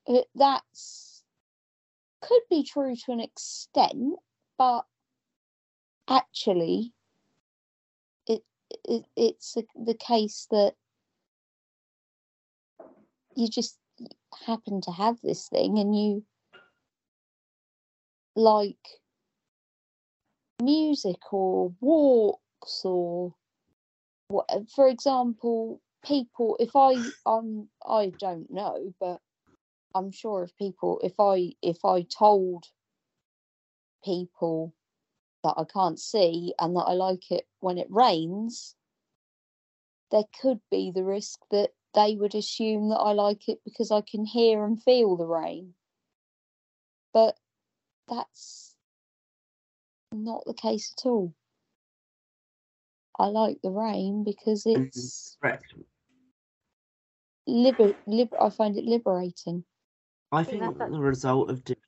It, 0.07 0.27
that's 0.35 1.13
could 2.26 2.43
be 2.50 2.64
true 2.64 2.97
to 2.97 3.12
an 3.12 3.21
extent, 3.21 4.16
but 4.59 4.85
actually, 6.09 6.93
it, 8.26 8.43
it 8.85 9.04
it's 9.16 9.57
a, 9.57 9.62
the 9.85 9.95
case 9.95 10.47
that 10.50 10.75
you 13.37 13.49
just 13.49 13.78
happen 14.47 14.81
to 14.83 14.90
have 14.90 15.19
this 15.23 15.49
thing 15.49 15.78
and 15.78 15.97
you 15.97 16.25
like 18.37 18.76
music 20.62 21.33
or 21.33 21.73
walks 21.81 22.83
or 22.85 23.35
what 24.28 24.49
for 24.75 24.88
example 24.88 25.81
people 26.04 26.57
if 26.61 26.75
i 26.76 26.95
i'm 27.26 27.69
i 27.87 28.12
don't 28.19 28.50
know 28.50 28.93
but 29.00 29.21
i'm 29.95 30.11
sure 30.11 30.43
if 30.43 30.57
people 30.57 31.01
if 31.05 31.15
i 31.21 31.53
if 31.63 31.85
i 31.85 32.03
told 32.03 32.65
people 34.05 34.75
that 35.45 35.55
i 35.57 35.65
can't 35.65 35.99
see 36.01 36.55
and 36.61 36.77
that 36.77 36.83
i 36.87 36.93
like 36.93 37.31
it 37.31 37.47
when 37.61 37.79
it 37.79 37.87
rains 37.91 38.77
there 40.11 40.25
could 40.41 40.61
be 40.71 40.91
the 40.95 41.05
risk 41.05 41.41
that 41.51 41.71
they 41.95 42.17
would 42.17 42.35
assume 42.35 42.89
that 42.91 42.97
i 42.97 43.13
like 43.13 43.49
it 43.49 43.61
because 43.65 43.91
i 43.91 44.01
can 44.01 44.25
hear 44.25 44.65
and 44.65 44.83
feel 44.83 45.17
the 45.17 45.27
rain 45.27 45.75
but 47.13 47.37
that's 48.09 48.77
not 50.13 50.45
the 50.47 50.55
case 50.55 50.95
at 50.99 51.07
all 51.07 51.35
i 53.19 53.27
like 53.27 53.61
the 53.63 53.71
rain 53.71 54.25
because 54.25 54.65
Mhm. 54.65 54.87
it's 54.89 55.37
Correct. 55.41 55.75
liber, 57.47 57.95
liber 58.07 58.41
I 58.43 58.51
find 58.51 58.77
it 58.77 58.85
liberating. 58.85 59.65
I 60.35 60.45
think 60.45 60.61
that's- 60.62 60.91
the 60.91 61.00
result 61.00 61.50
of 61.50 61.64
doing 61.64 61.79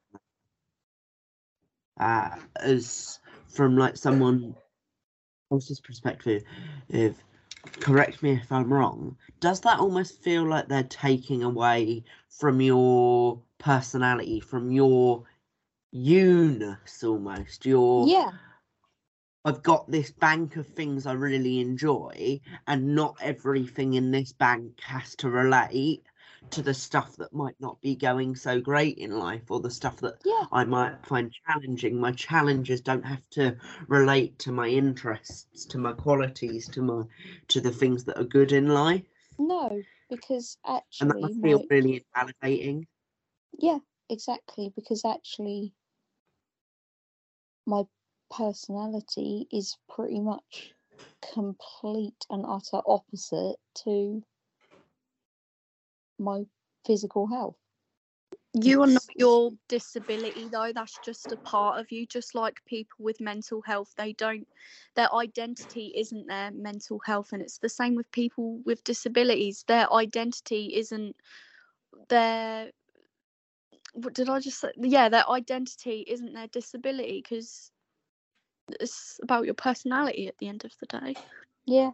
that, 1.98 2.32
uh, 2.32 2.40
as 2.60 3.20
from 3.48 3.76
like 3.76 3.96
someone 3.96 4.54
else's 5.50 5.80
perspective, 5.80 6.42
if 6.88 7.22
correct 7.80 8.22
me 8.22 8.32
if 8.32 8.50
I'm 8.52 8.72
wrong, 8.72 9.16
does 9.40 9.60
that 9.62 9.80
almost 9.80 10.20
feel 10.22 10.44
like 10.44 10.68
they're 10.68 10.82
taking 10.84 11.42
away 11.42 12.04
from 12.28 12.60
your 12.60 13.40
personality, 13.58 14.40
from 14.40 14.70
your 14.70 15.24
you-ness 15.92 17.02
almost, 17.04 17.64
your 17.66 18.06
Yeah, 18.06 18.30
I've 19.44 19.62
got 19.62 19.90
this 19.90 20.10
bank 20.10 20.56
of 20.56 20.66
things 20.66 21.06
I 21.06 21.12
really 21.12 21.60
enjoy, 21.60 22.40
and 22.66 22.94
not 22.94 23.16
everything 23.20 23.94
in 23.94 24.10
this 24.10 24.32
bank 24.32 24.80
has 24.80 25.14
to 25.16 25.30
relate 25.30 26.02
to 26.50 26.62
the 26.62 26.74
stuff 26.74 27.16
that 27.16 27.32
might 27.32 27.60
not 27.60 27.80
be 27.80 27.94
going 27.96 28.36
so 28.36 28.60
great 28.60 28.98
in 28.98 29.18
life 29.18 29.50
or 29.50 29.60
the 29.60 29.70
stuff 29.70 29.98
that 30.00 30.20
yeah, 30.24 30.46
I 30.52 30.64
might 30.64 31.04
find 31.06 31.32
challenging. 31.46 32.00
My 32.00 32.12
challenges 32.12 32.80
don't 32.80 33.04
have 33.06 33.28
to 33.30 33.56
relate 33.88 34.38
to 34.40 34.52
my 34.52 34.68
interests, 34.68 35.64
to 35.66 35.78
my 35.78 35.92
qualities, 35.92 36.68
to 36.70 36.82
my 36.82 37.04
to 37.48 37.60
the 37.60 37.72
things 37.72 38.04
that 38.04 38.18
are 38.18 38.24
good 38.24 38.52
in 38.52 38.68
life. 38.68 39.06
no, 39.38 39.82
because 40.10 40.58
actually 40.66 40.92
And 41.00 41.10
that 41.10 41.22
I 41.22 41.28
feel 41.40 41.62
my, 41.62 41.68
really 41.70 42.04
invalidating. 42.14 42.86
yeah, 43.58 43.80
exactly, 44.08 44.68
because 44.76 45.04
actually, 45.04 45.74
my 47.66 47.84
personality 48.30 49.46
is 49.52 49.76
pretty 49.88 50.20
much 50.20 50.74
complete 51.34 52.24
and 52.30 52.44
utter 52.46 52.80
opposite 52.86 53.56
to 53.74 54.22
my 56.18 56.42
physical 56.86 57.26
health. 57.26 57.56
You 58.54 58.82
are 58.82 58.86
not 58.86 59.04
your 59.14 59.52
disability 59.68 60.48
though, 60.50 60.72
that's 60.74 60.98
just 61.04 61.30
a 61.30 61.36
part 61.36 61.78
of 61.78 61.92
you, 61.92 62.06
just 62.06 62.34
like 62.34 62.64
people 62.66 62.96
with 62.98 63.20
mental 63.20 63.60
health. 63.62 63.92
They 63.96 64.14
don't 64.14 64.48
their 64.94 65.14
identity 65.14 65.92
isn't 65.94 66.26
their 66.26 66.50
mental 66.52 67.00
health 67.04 67.32
and 67.32 67.42
it's 67.42 67.58
the 67.58 67.68
same 67.68 67.94
with 67.94 68.10
people 68.12 68.60
with 68.64 68.82
disabilities. 68.84 69.64
Their 69.68 69.92
identity 69.92 70.72
isn't 70.74 71.16
their 72.08 72.70
what 73.92 74.14
did 74.14 74.28
I 74.28 74.40
just 74.40 74.60
say? 74.60 74.72
Yeah, 74.76 75.08
their 75.08 75.28
identity 75.28 76.04
isn't 76.06 76.32
their 76.32 76.48
disability 76.48 77.22
because 77.22 77.70
it's 78.80 79.20
about 79.22 79.44
your 79.44 79.54
personality 79.54 80.28
at 80.28 80.38
the 80.38 80.48
end 80.48 80.64
of 80.64 80.72
the 80.80 80.86
day. 80.86 81.14
Yeah. 81.66 81.90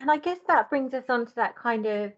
And 0.00 0.10
I 0.10 0.16
guess 0.16 0.38
that 0.46 0.70
brings 0.70 0.94
us 0.94 1.04
on 1.08 1.26
to 1.26 1.34
that 1.36 1.56
kind 1.56 1.86
of 1.86 2.12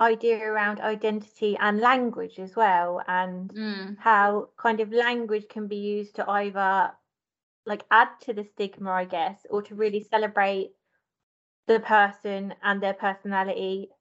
idea 0.00 0.38
around 0.44 0.80
identity 0.80 1.56
and 1.58 1.80
language 1.80 2.38
as 2.38 2.56
well, 2.56 3.02
and 3.08 3.52
Mm. 3.52 3.98
how 3.98 4.50
kind 4.56 4.80
of 4.80 4.92
language 4.92 5.48
can 5.48 5.68
be 5.68 5.76
used 5.76 6.16
to 6.16 6.28
either 6.30 6.96
like 7.66 7.84
add 7.90 8.20
to 8.22 8.34
the 8.34 8.44
stigma, 8.44 8.90
I 8.92 9.04
guess, 9.06 9.46
or 9.50 9.62
to 9.62 9.74
really 9.76 10.02
celebrate 10.02 10.74
the 11.68 11.78
person 11.80 12.54
and 12.62 12.82
their 12.82 12.94
personality 12.94 13.92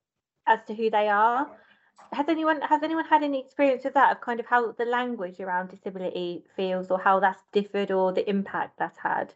as 0.47 0.63
to 0.65 0.75
who 0.75 0.89
they 0.89 1.09
are. 1.09 1.51
Has 2.13 2.29
anyone 2.29 2.61
has 2.61 2.83
anyone 2.83 3.05
had 3.05 3.23
any 3.23 3.39
experience 3.39 3.85
of 3.85 3.93
that 3.93 4.11
of 4.15 4.21
kind 4.21 4.39
of 4.39 4.47
how 4.47 4.71
the 4.73 4.85
language 4.85 5.39
around 5.39 5.69
disability 5.69 6.45
feels 6.55 6.91
or 6.91 6.99
how 6.99 7.19
that's 7.19 7.43
differed 7.51 7.91
or 7.91 8.13
the 8.13 8.29
impact 8.29 8.77
that's 8.79 8.99
had? 8.99 9.35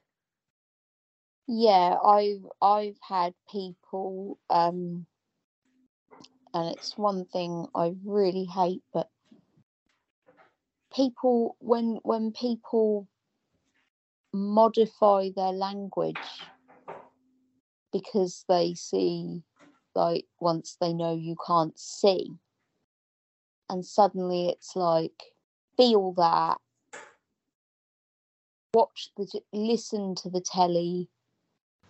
Yeah, 1.48 1.98
I've 2.03 2.48
I've 2.62 2.98
had 3.01 3.36
people 3.51 4.39
um 4.50 5.06
and 6.53 6.75
it's 6.75 6.98
one 6.98 7.25
thing 7.25 7.67
I 7.74 7.93
really 8.05 8.46
hate, 8.46 8.84
but 8.93 9.10
people 10.93 11.55
when 11.60 12.00
when 12.03 12.31
people 12.31 13.08
modify 14.34 15.29
their 15.36 15.51
language 15.51 16.15
because 17.91 18.46
they 18.48 18.74
see 18.74 19.43
like 19.96 20.25
once 20.39 20.77
they 20.79 20.93
know 20.93 21.13
you 21.13 21.36
can't 21.46 21.77
see 21.77 22.29
and 23.70 23.86
suddenly 23.86 24.48
it's 24.48 24.75
like 24.75 25.22
feel 25.75 26.13
that 26.13 26.58
watch 28.74 29.10
the 29.17 29.27
listen 29.51 30.15
to 30.15 30.29
the 30.29 30.41
telly 30.41 31.10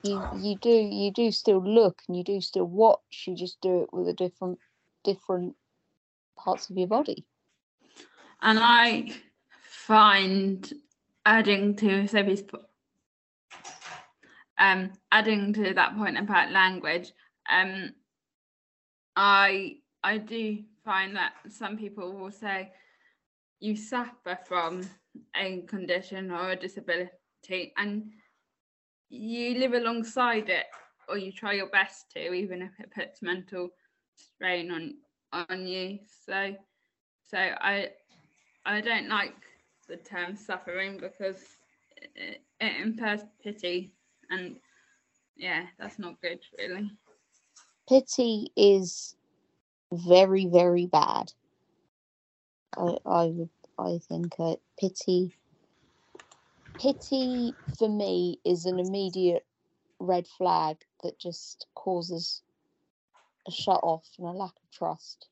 you 0.03 0.27
you 0.31 0.55
do 0.55 0.69
you 0.69 1.11
do 1.11 1.31
still 1.31 1.63
look 1.63 2.01
and 2.07 2.17
you 2.17 2.23
do 2.23 2.41
still 2.41 2.65
watch 2.65 3.25
you 3.27 3.35
just 3.35 3.59
do 3.61 3.83
it 3.83 3.93
with 3.93 4.07
a 4.07 4.13
different 4.13 4.59
different 5.03 5.55
parts 6.37 6.69
of 6.69 6.77
your 6.77 6.87
body. 6.87 7.25
And 8.41 8.59
I 8.59 9.13
find 9.61 10.71
adding 11.25 11.75
to 11.77 12.07
Sophie's 12.07 12.43
um 14.57 14.91
adding 15.11 15.53
to 15.53 15.73
that 15.73 15.95
point 15.95 16.17
about 16.17 16.51
language, 16.51 17.11
um 17.49 17.91
I 19.15 19.77
I 20.03 20.17
do 20.17 20.63
find 20.83 21.15
that 21.15 21.33
some 21.49 21.77
people 21.77 22.13
will 22.13 22.31
say 22.31 22.71
you 23.59 23.75
suffer 23.75 24.37
from 24.47 24.81
a 25.35 25.61
condition 25.61 26.31
or 26.31 26.51
a 26.51 26.55
disability 26.55 27.73
and 27.77 28.11
you 29.11 29.59
live 29.59 29.73
alongside 29.73 30.49
it 30.49 30.65
or 31.09 31.17
you 31.17 31.31
try 31.31 31.53
your 31.53 31.69
best 31.69 32.11
to 32.11 32.33
even 32.33 32.61
if 32.61 32.71
it 32.79 32.91
puts 32.91 33.21
mental 33.21 33.69
strain 34.15 34.71
on 34.71 34.95
on 35.33 35.67
you. 35.67 35.99
So 36.25 36.55
so 37.23 37.37
i 37.37 37.89
i 38.65 38.81
don't 38.81 39.09
like 39.09 39.35
the 39.87 39.97
term 39.97 40.35
suffering 40.35 40.97
because 40.99 41.57
it, 42.15 42.41
it 42.59 42.81
impairs 42.81 43.21
pity 43.43 43.91
and 44.29 44.55
yeah 45.35 45.65
that's 45.77 45.99
not 45.99 46.21
good 46.21 46.39
really. 46.57 46.91
Pity 47.89 48.51
is 48.55 49.15
very 49.91 50.45
very 50.45 50.85
bad. 50.85 51.33
I 52.77 52.97
i 53.05 53.25
would 53.25 53.49
i 53.77 53.97
think 53.97 54.35
uh, 54.39 54.55
pity 54.79 55.35
pity 56.81 57.53
for 57.77 57.87
me 57.87 58.39
is 58.43 58.65
an 58.65 58.79
immediate 58.79 59.45
red 59.99 60.25
flag 60.27 60.77
that 61.03 61.19
just 61.19 61.67
causes 61.75 62.41
a 63.47 63.51
shut 63.51 63.79
off 63.83 64.07
and 64.17 64.27
a 64.27 64.31
lack 64.31 64.51
of 64.51 64.71
trust 64.71 65.27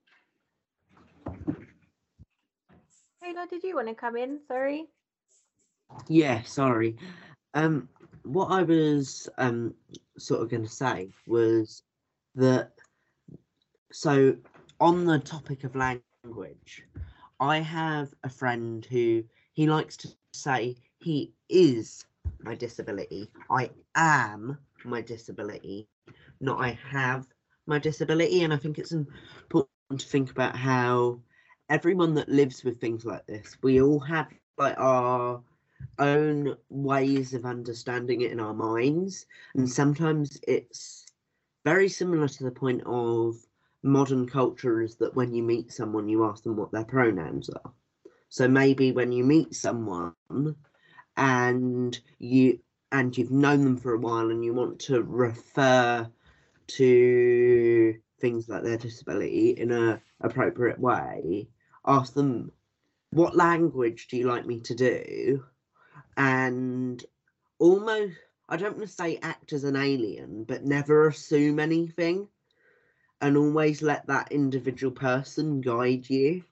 Taylor, 3.22 3.46
did 3.50 3.64
you 3.64 3.76
want 3.76 3.88
to 3.90 3.94
come 3.94 4.16
in? 4.16 4.40
Sorry. 4.48 4.88
Yeah, 6.08 6.42
sorry. 6.44 6.96
Um, 7.54 7.90
what 8.24 8.46
I 8.46 8.64
was 8.64 9.28
um 9.38 9.74
sort 10.18 10.42
of 10.42 10.50
going 10.50 10.64
to 10.64 10.70
say 10.70 11.10
was 11.28 11.84
that 12.36 12.72
so 13.92 14.36
on 14.80 15.06
the 15.06 15.20
topic 15.20 15.64
of 15.64 15.76
language, 15.76 16.84
I 17.40 17.60
have 17.60 18.14
a 18.24 18.30
friend 18.30 18.86
who 18.86 19.24
he 19.54 19.68
likes 19.68 19.98
to 19.98 20.10
say 20.34 20.78
he 21.00 21.34
is 21.50 22.06
my 22.42 22.56
disability. 22.56 23.30
I 23.50 23.72
am 23.96 24.58
my 24.86 25.02
disability, 25.02 25.88
not 26.42 26.62
I 26.62 26.78
have 26.92 27.28
my 27.68 27.80
disability. 27.80 28.44
And 28.44 28.54
I 28.54 28.58
think 28.58 28.80
it's 28.80 28.92
important 28.92 29.70
to 29.98 30.08
think 30.08 30.32
about 30.32 30.56
how 30.56 31.20
everyone 31.70 32.16
that 32.16 32.30
lives 32.30 32.64
with 32.64 32.80
things 32.80 33.06
like 33.06 33.26
this, 33.28 33.58
we 33.62 33.82
all 33.82 34.00
have 34.00 34.28
like 34.58 34.78
our 34.78 35.42
own 36.00 36.56
ways 36.70 37.34
of 37.34 37.46
understanding 37.46 38.22
it 38.22 38.32
in 38.32 38.40
our 38.40 38.54
minds. 38.54 39.26
And 39.56 39.70
sometimes 39.70 40.40
it's 40.48 41.06
very 41.66 41.90
similar 41.90 42.28
to 42.28 42.44
the 42.44 42.52
point 42.52 42.82
of 42.86 43.36
modern 43.84 44.28
culture 44.28 44.82
is 44.82 44.96
that 44.98 45.16
when 45.16 45.34
you 45.34 45.44
meet 45.44 45.72
someone, 45.72 46.10
you 46.10 46.26
ask 46.26 46.44
them 46.44 46.56
what 46.56 46.72
their 46.72 46.86
pronouns 46.86 47.50
are. 47.50 47.72
So 48.30 48.48
maybe 48.48 48.92
when 48.92 49.12
you 49.12 49.24
meet 49.24 49.56
someone 49.56 50.14
and 51.20 52.00
you 52.18 52.60
and 52.94 53.16
you've 53.16 53.30
known 53.30 53.64
them 53.64 53.78
for 53.78 53.94
a 53.94 54.00
while 54.00 54.32
and 54.32 54.44
you 54.44 54.54
want 54.54 54.80
to 54.80 55.04
refer 55.04 56.10
to 56.66 57.96
things 58.22 58.48
like 58.48 58.64
their 58.64 58.78
disability 58.78 59.52
in 59.52 59.72
a 59.72 60.02
appropriate 60.22 60.80
way, 60.80 61.48
ask 61.86 62.14
them 62.14 62.52
what 63.12 63.36
language 63.36 64.08
do 64.08 64.18
you 64.18 64.28
like 64.28 64.46
me 64.46 64.62
to 64.62 64.74
do? 64.74 65.44
And 66.16 67.04
almost 67.60 68.16
I 68.48 68.56
don't 68.56 68.78
want 68.78 68.90
to 68.90 68.96
say 68.96 69.20
act 69.22 69.52
as 69.52 69.66
an 69.66 69.76
alien, 69.76 70.46
but 70.46 70.64
never 70.66 71.08
assume 71.08 71.60
anything 71.60 72.30
and 73.22 73.36
always 73.36 73.82
let 73.82 74.08
that 74.08 74.32
individual 74.32 74.94
person 74.94 75.60
guide 75.60 76.10
you. 76.10 76.44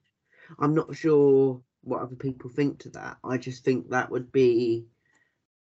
I'm 0.60 0.76
not 0.76 0.96
sure 0.96 1.62
what 1.88 2.02
other 2.02 2.16
people 2.16 2.50
think 2.50 2.80
to 2.80 2.90
that. 2.90 3.18
I 3.24 3.38
just 3.38 3.64
think 3.64 3.90
that 3.90 4.10
would 4.12 4.32
be 4.32 4.86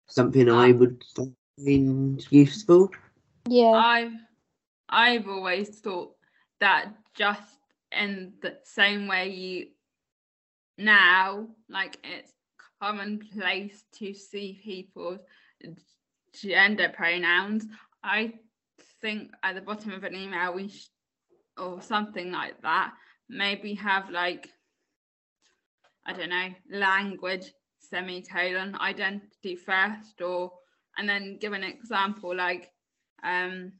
something 0.07 0.49
I 0.49 0.71
Um, 0.71 0.79
would 0.79 1.05
find 1.15 2.27
useful. 2.31 2.91
yeah 3.49 3.73
I've 3.73 4.13
I've 4.89 5.29
always 5.29 5.81
thought 5.81 6.15
that 6.61 6.95
just 7.15 7.59
in 7.91 8.35
the 8.41 8.59
same 8.65 9.09
way 9.09 9.31
you 9.31 9.69
now, 10.79 11.49
like 11.69 11.99
it's 12.05 12.33
commonplace 12.81 13.85
to 13.99 14.15
see 14.15 14.61
people's 14.63 15.21
gender 16.35 16.89
pronouns. 16.89 17.67
I 18.03 18.35
think 19.01 19.31
at 19.43 19.55
the 19.55 19.61
bottom 19.61 19.93
of 19.93 20.05
an 20.05 20.15
email 20.17 20.55
we 20.55 20.69
sh- 20.69 20.89
or 21.59 21.81
something 21.83 22.33
like 22.33 22.61
that 22.63 22.95
maybe 23.29 23.75
have 23.75 24.11
like 24.11 24.49
I 26.07 26.13
don't 26.13 26.31
know 26.31 26.49
language 26.71 27.53
semicolon 27.79 28.77
identity 28.81 29.57
first 29.57 30.21
or 30.21 30.53
and 30.97 31.09
then 31.09 31.39
give 31.41 31.53
an 31.53 31.65
example 31.65 32.35
like 32.35 32.71
um 33.23 33.73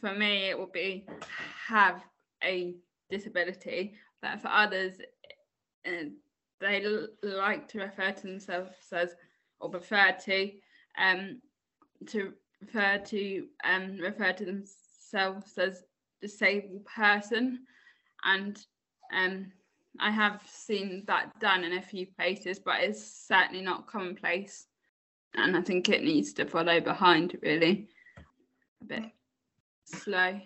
for 0.00 0.14
me 0.14 0.50
it 0.50 0.58
would 0.58 0.72
be 0.72 1.06
have 1.68 2.02
a 2.42 2.74
disability 3.10 3.94
but 4.20 4.40
for 4.40 4.48
others 4.48 4.94
uh, 5.86 6.04
they 6.60 6.84
l- 6.84 7.08
like 7.22 7.68
to 7.68 7.80
refer 7.80 8.12
to 8.12 8.26
themselves 8.26 8.74
as 8.92 9.14
or 9.60 9.70
prefer 9.70 10.12
to 10.24 10.50
um 10.98 11.40
to 12.06 12.32
refer 12.60 12.98
to 12.98 13.46
um 13.64 13.98
refer 13.98 14.32
to 14.32 14.44
themselves 14.44 15.56
as 15.58 15.82
disabled 16.20 16.84
person 16.84 17.60
and 18.24 18.66
um 19.14 19.52
I 20.00 20.10
have 20.10 20.42
seen 20.46 21.04
that 21.06 21.38
done 21.40 21.64
in 21.64 21.74
a 21.74 21.82
few 21.82 22.06
places 22.06 22.58
but 22.58 22.80
it's 22.80 23.26
certainly 23.26 23.62
not 23.62 23.86
commonplace 23.86 24.66
and 25.34 25.56
I 25.56 25.62
think 25.62 25.88
it 25.88 26.02
needs 26.02 26.32
to 26.34 26.46
follow 26.46 26.80
behind 26.80 27.36
really 27.42 27.88
a 28.82 28.84
bit 28.84 29.04
slow 29.86 30.40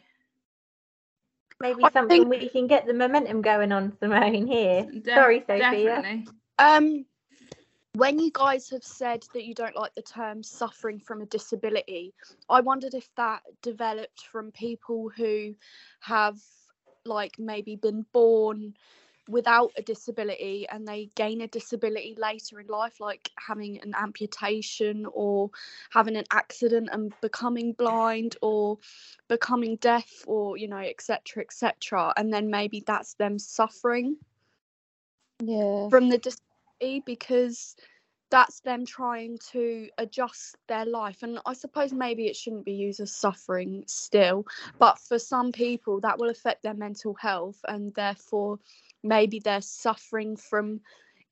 maybe 1.61 1.83
I 1.85 1.91
something 1.91 2.29
think- 2.29 2.43
we 2.43 2.49
can 2.49 2.67
get 2.67 2.87
the 2.87 2.95
momentum 2.95 3.43
going 3.43 3.73
on, 3.73 3.97
Simone. 3.99 4.47
Here, 4.47 4.85
Def- 4.85 5.15
sorry, 5.15 5.41
Sophia. 5.41 5.59
Definitely. 5.59 6.29
Um, 6.59 7.05
when 7.95 8.19
you 8.19 8.31
guys 8.33 8.69
have 8.71 8.85
said 8.85 9.25
that 9.35 9.45
you 9.45 9.55
don't 9.55 9.75
like 9.75 9.95
the 9.95 10.03
term 10.03 10.43
suffering 10.43 11.01
from 11.01 11.21
a 11.21 11.27
disability, 11.27 12.15
I 12.49 12.61
wondered 12.61 12.95
if 12.95 13.09
that 13.17 13.43
developed 13.63 14.27
from 14.27 14.53
people 14.53 15.11
who 15.17 15.55
have, 16.01 16.39
like, 17.05 17.39
maybe 17.39 17.77
been 17.77 18.07
born 18.13 18.77
without 19.29 19.73
a 19.77 19.83
disability 19.83 20.67
and 20.71 20.89
they 20.89 21.11
gain 21.15 21.43
a 21.43 21.47
disability 21.47 22.15
later 22.19 22.61
in 22.61 22.67
life, 22.67 22.99
like 23.01 23.31
having 23.47 23.81
an 23.83 23.95
amputation 23.95 25.07
or 25.13 25.51
having 25.91 26.17
an 26.17 26.25
accident 26.31 26.89
and 26.93 27.13
becoming 27.21 27.73
blind 27.75 28.37
or 28.43 28.79
becoming 29.29 29.77
deaf 29.77 30.25
or, 30.27 30.57
you 30.57 30.67
know, 30.67 30.79
etc., 30.79 31.43
etc. 31.43 32.13
And 32.17 32.33
then 32.33 32.51
maybe 32.51 32.83
that's 32.87 33.15
them 33.15 33.39
suffering 33.39 34.17
Yeah. 35.41 35.89
from 35.91 36.09
the 36.09 36.19
disability 36.19 37.03
because 37.05 37.77
that's 38.31 38.61
them 38.61 38.85
trying 38.85 39.39
to 39.53 39.89
adjust 39.99 40.57
their 40.69 40.85
life 40.85 41.23
and 41.23 41.39
i 41.47 41.53
suppose 41.53 41.93
maybe 41.93 42.27
it 42.27 42.37
shouldn't 42.37 42.65
be 42.65 42.73
used 42.73 43.01
as 43.01 43.15
suffering 43.15 43.83
still 43.87 44.47
but 44.79 44.99
for 44.99 45.19
some 45.19 45.53
people 45.53 46.01
that 46.01 46.19
will 46.19 46.31
affect 46.31 46.63
their 46.63 46.75
mental 46.75 47.15
health 47.15 47.59
and 47.69 47.95
therefore 47.95 48.59
maybe 49.03 49.39
they're 49.39 49.61
suffering 49.61 50.37
from 50.37 50.81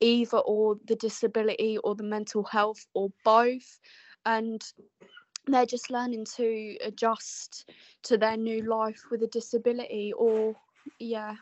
either 0.00 0.38
or 0.38 0.76
the 0.87 0.96
disability 0.96 1.78
or 1.78 1.94
the 1.94 2.02
mental 2.02 2.44
health 2.44 2.87
or 2.94 3.11
both 3.24 3.80
and 4.24 4.62
they're 5.46 5.66
just 5.66 5.90
learning 5.90 6.24
to 6.37 6.76
adjust 6.85 7.70
to 8.02 8.18
their 8.18 8.37
new 8.37 8.62
life 8.62 9.02
with 9.11 9.22
a 9.22 9.28
disability 9.28 10.12
or 10.16 10.54
yeah. 10.98 11.35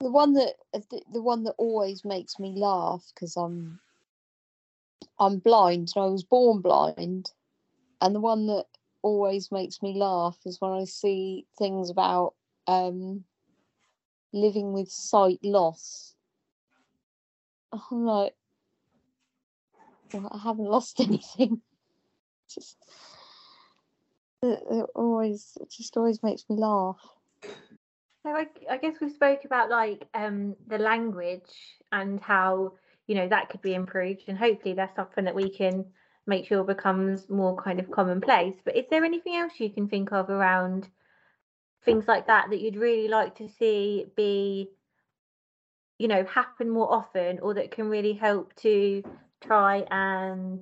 The 0.00 0.10
one 0.10 0.32
that 0.34 0.54
the, 0.72 1.02
the 1.12 1.22
one 1.22 1.44
that 1.44 1.54
always 1.58 2.04
makes 2.04 2.38
me 2.40 2.54
laugh 2.56 3.04
because 3.14 3.36
I'm 3.36 3.78
I'm 5.22 5.38
blind 5.38 5.92
and 5.94 6.04
I 6.04 6.08
was 6.08 6.24
born 6.24 6.60
blind, 6.60 7.30
and 8.00 8.14
the 8.14 8.20
one 8.20 8.48
that 8.48 8.66
always 9.02 9.52
makes 9.52 9.80
me 9.80 9.96
laugh 9.96 10.36
is 10.44 10.60
when 10.60 10.72
I 10.72 10.84
see 10.84 11.46
things 11.58 11.90
about 11.90 12.34
um 12.66 13.24
living 14.32 14.72
with 14.72 14.88
sight 14.90 15.38
loss. 15.44 16.14
I'm 17.72 18.04
like, 18.04 18.34
well, 20.12 20.28
I 20.32 20.38
haven't 20.38 20.64
lost 20.64 20.98
anything. 21.00 21.60
Just 22.52 22.76
it, 24.42 24.60
it 24.70 24.86
always 24.96 25.56
it 25.60 25.70
just 25.70 25.96
always 25.96 26.20
makes 26.24 26.44
me 26.50 26.56
laugh. 26.56 26.98
So 28.24 28.30
I, 28.30 28.46
I 28.68 28.76
guess 28.76 28.96
we 29.00 29.08
spoke 29.08 29.44
about 29.44 29.70
like 29.70 30.08
um 30.14 30.56
the 30.66 30.78
language 30.78 31.52
and 31.92 32.20
how 32.20 32.72
you 33.06 33.14
know 33.14 33.28
that 33.28 33.48
could 33.50 33.62
be 33.62 33.74
improved, 33.74 34.24
and 34.28 34.38
hopefully 34.38 34.74
that's 34.74 34.96
something 34.96 35.24
that 35.24 35.34
we 35.34 35.50
can 35.50 35.84
make 36.26 36.46
sure 36.46 36.62
becomes 36.64 37.28
more 37.28 37.56
kind 37.56 37.80
of 37.80 37.90
commonplace. 37.90 38.54
But 38.64 38.76
is 38.76 38.86
there 38.90 39.04
anything 39.04 39.36
else 39.36 39.58
you 39.58 39.70
can 39.70 39.88
think 39.88 40.12
of 40.12 40.30
around 40.30 40.88
things 41.84 42.06
like 42.06 42.26
that 42.28 42.50
that 42.50 42.60
you'd 42.60 42.76
really 42.76 43.08
like 43.08 43.34
to 43.36 43.48
see 43.48 44.06
be, 44.16 44.70
you 45.98 46.08
know, 46.08 46.24
happen 46.24 46.70
more 46.70 46.92
often, 46.92 47.38
or 47.40 47.54
that 47.54 47.70
can 47.72 47.88
really 47.88 48.12
help 48.12 48.54
to 48.56 49.02
try 49.40 49.84
and 49.90 50.60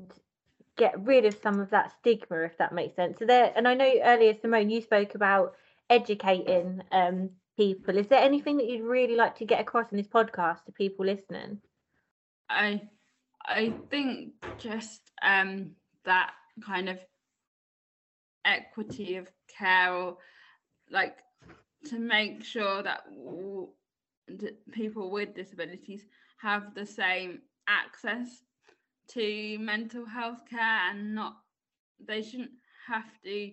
get 0.77 0.99
rid 1.05 1.27
of 1.27 1.37
some 1.43 1.61
of 1.61 1.71
that 1.71 1.93
stigma, 2.01 2.39
if 2.45 2.57
that 2.59 2.73
makes 2.73 2.97
sense. 2.97 3.19
So 3.19 3.27
there, 3.27 3.53
and 3.55 3.69
I 3.69 3.75
know 3.75 3.93
earlier, 4.03 4.35
Simone, 4.41 4.71
you 4.71 4.81
spoke 4.81 5.15
about 5.15 5.55
educating 5.91 6.83
um, 6.93 7.31
people. 7.57 7.99
Is 7.99 8.09
there 8.09 8.23
anything 8.23 8.57
that 8.57 8.67
you'd 8.67 8.85
really 8.85 9.17
like 9.17 9.37
to 9.37 9.45
get 9.45 9.61
across 9.61 9.91
in 9.91 9.99
this 9.99 10.09
podcast 10.09 10.65
to 10.65 10.73
people 10.73 11.05
listening? 11.05 11.61
I 12.51 12.83
I 13.47 13.73
think 13.91 14.33
just 14.59 15.01
um 15.23 15.73
that 16.05 16.33
kind 16.65 16.89
of 16.89 16.99
equity 18.45 19.17
of 19.17 19.31
care 19.57 19.95
or 19.95 20.19
like 20.91 21.17
to 21.87 21.99
make 21.99 22.45
sure 22.45 22.83
that 22.83 23.05
people 24.73 25.11
with 25.11 25.35
disabilities 25.35 26.05
have 26.43 26.75
the 26.75 26.87
same 26.87 27.41
access 27.69 28.43
to 29.09 29.59
mental 29.59 30.05
health 30.05 30.41
care 30.49 30.91
and 30.91 31.15
not 31.15 31.37
they 32.07 32.23
shouldn't 32.23 32.51
have 32.87 33.11
to 33.25 33.51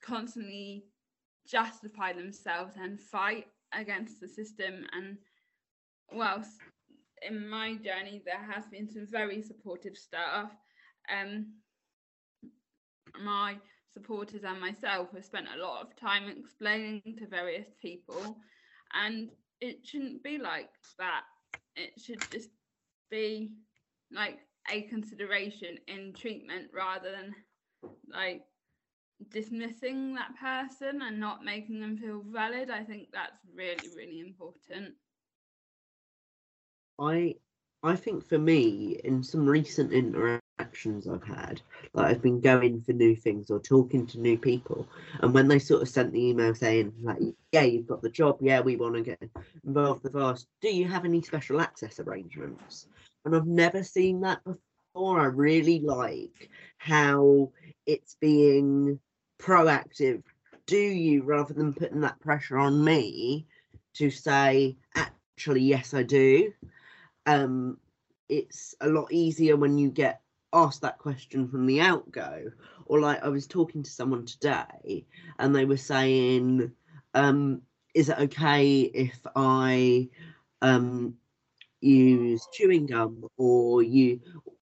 constantly 0.00 0.84
justify 1.46 2.12
themselves 2.12 2.74
and 2.80 3.00
fight 3.00 3.46
against 3.72 4.20
the 4.20 4.28
system 4.28 4.86
and 4.92 5.18
whilst 6.12 6.58
in 7.22 7.48
my 7.48 7.74
journey 7.76 8.22
there 8.24 8.42
has 8.42 8.66
been 8.66 8.88
some 8.88 9.06
very 9.06 9.42
supportive 9.42 9.96
staff. 9.96 10.50
Um 11.12 11.54
my 13.22 13.56
supporters 13.92 14.44
and 14.44 14.60
myself 14.60 15.08
have 15.14 15.24
spent 15.24 15.46
a 15.54 15.60
lot 15.62 15.82
of 15.82 15.96
time 15.96 16.28
explaining 16.28 17.02
to 17.18 17.26
various 17.26 17.66
people 17.80 18.36
and 18.94 19.30
it 19.60 19.86
shouldn't 19.86 20.22
be 20.22 20.38
like 20.38 20.70
that. 20.98 21.22
It 21.76 22.00
should 22.00 22.20
just 22.30 22.50
be 23.10 23.52
like 24.12 24.38
a 24.70 24.82
consideration 24.82 25.78
in 25.88 26.12
treatment 26.14 26.70
rather 26.74 27.10
than 27.10 27.34
like 28.12 28.42
dismissing 29.30 30.14
that 30.14 30.32
person 30.40 31.02
and 31.02 31.20
not 31.20 31.44
making 31.44 31.80
them 31.80 31.96
feel 31.96 32.22
valid. 32.26 32.70
I 32.70 32.84
think 32.84 33.08
that's 33.12 33.44
really 33.54 33.88
really 33.96 34.20
important 34.20 34.94
I 37.00 37.36
I 37.82 37.96
think 37.96 38.26
for 38.28 38.38
me, 38.38 39.00
in 39.04 39.22
some 39.22 39.46
recent 39.48 39.90
interactions 39.90 41.08
I've 41.08 41.24
had, 41.24 41.62
like 41.94 42.06
I've 42.08 42.22
been 42.22 42.40
going 42.42 42.82
for 42.82 42.92
new 42.92 43.16
things 43.16 43.50
or 43.50 43.58
talking 43.58 44.06
to 44.08 44.20
new 44.20 44.36
people, 44.36 44.86
and 45.20 45.32
when 45.32 45.48
they 45.48 45.58
sort 45.58 45.80
of 45.80 45.88
sent 45.88 46.12
the 46.12 46.22
email 46.22 46.54
saying 46.54 46.92
like, 47.00 47.18
"Yeah, 47.52 47.62
you've 47.62 47.86
got 47.86 48.02
the 48.02 48.10
job. 48.10 48.38
Yeah, 48.42 48.60
we 48.60 48.76
want 48.76 48.96
to 48.96 49.02
get 49.02 49.18
involved." 49.64 50.02
They've 50.02 50.14
asked, 50.16 50.46
"Do 50.60 50.68
you 50.68 50.86
have 50.88 51.06
any 51.06 51.22
special 51.22 51.60
access 51.60 51.98
arrangements?" 52.00 52.86
And 53.24 53.34
I've 53.34 53.46
never 53.46 53.82
seen 53.82 54.20
that 54.20 54.44
before. 54.44 55.20
I 55.20 55.26
really 55.26 55.80
like 55.80 56.50
how 56.76 57.50
it's 57.86 58.16
being 58.20 59.00
proactive. 59.38 60.22
Do 60.66 60.76
you 60.78 61.22
rather 61.22 61.54
than 61.54 61.72
putting 61.72 62.00
that 62.02 62.20
pressure 62.20 62.58
on 62.58 62.84
me 62.84 63.46
to 63.94 64.10
say, 64.10 64.76
"Actually, 64.94 65.62
yes, 65.62 65.94
I 65.94 66.02
do." 66.02 66.52
Um 67.26 67.78
it's 68.28 68.74
a 68.80 68.88
lot 68.88 69.12
easier 69.12 69.56
when 69.56 69.76
you 69.78 69.90
get 69.90 70.20
asked 70.52 70.82
that 70.82 70.98
question 70.98 71.48
from 71.48 71.66
the 71.66 71.80
outgo. 71.80 72.50
Or 72.86 73.00
like 73.00 73.22
i 73.22 73.28
was 73.28 73.46
talking 73.46 73.82
to 73.82 73.90
someone 73.90 74.26
today 74.26 75.06
and 75.38 75.54
they 75.54 75.64
were 75.64 75.76
saying 75.76 76.72
um 77.14 77.62
is 77.94 78.08
it 78.08 78.18
okay 78.18 78.80
if 78.80 79.20
i 79.36 80.08
um 80.62 81.14
use 81.80 82.46
chewing 82.52 82.86
gum 82.86 83.24
or 83.36 83.82
you 83.82 84.20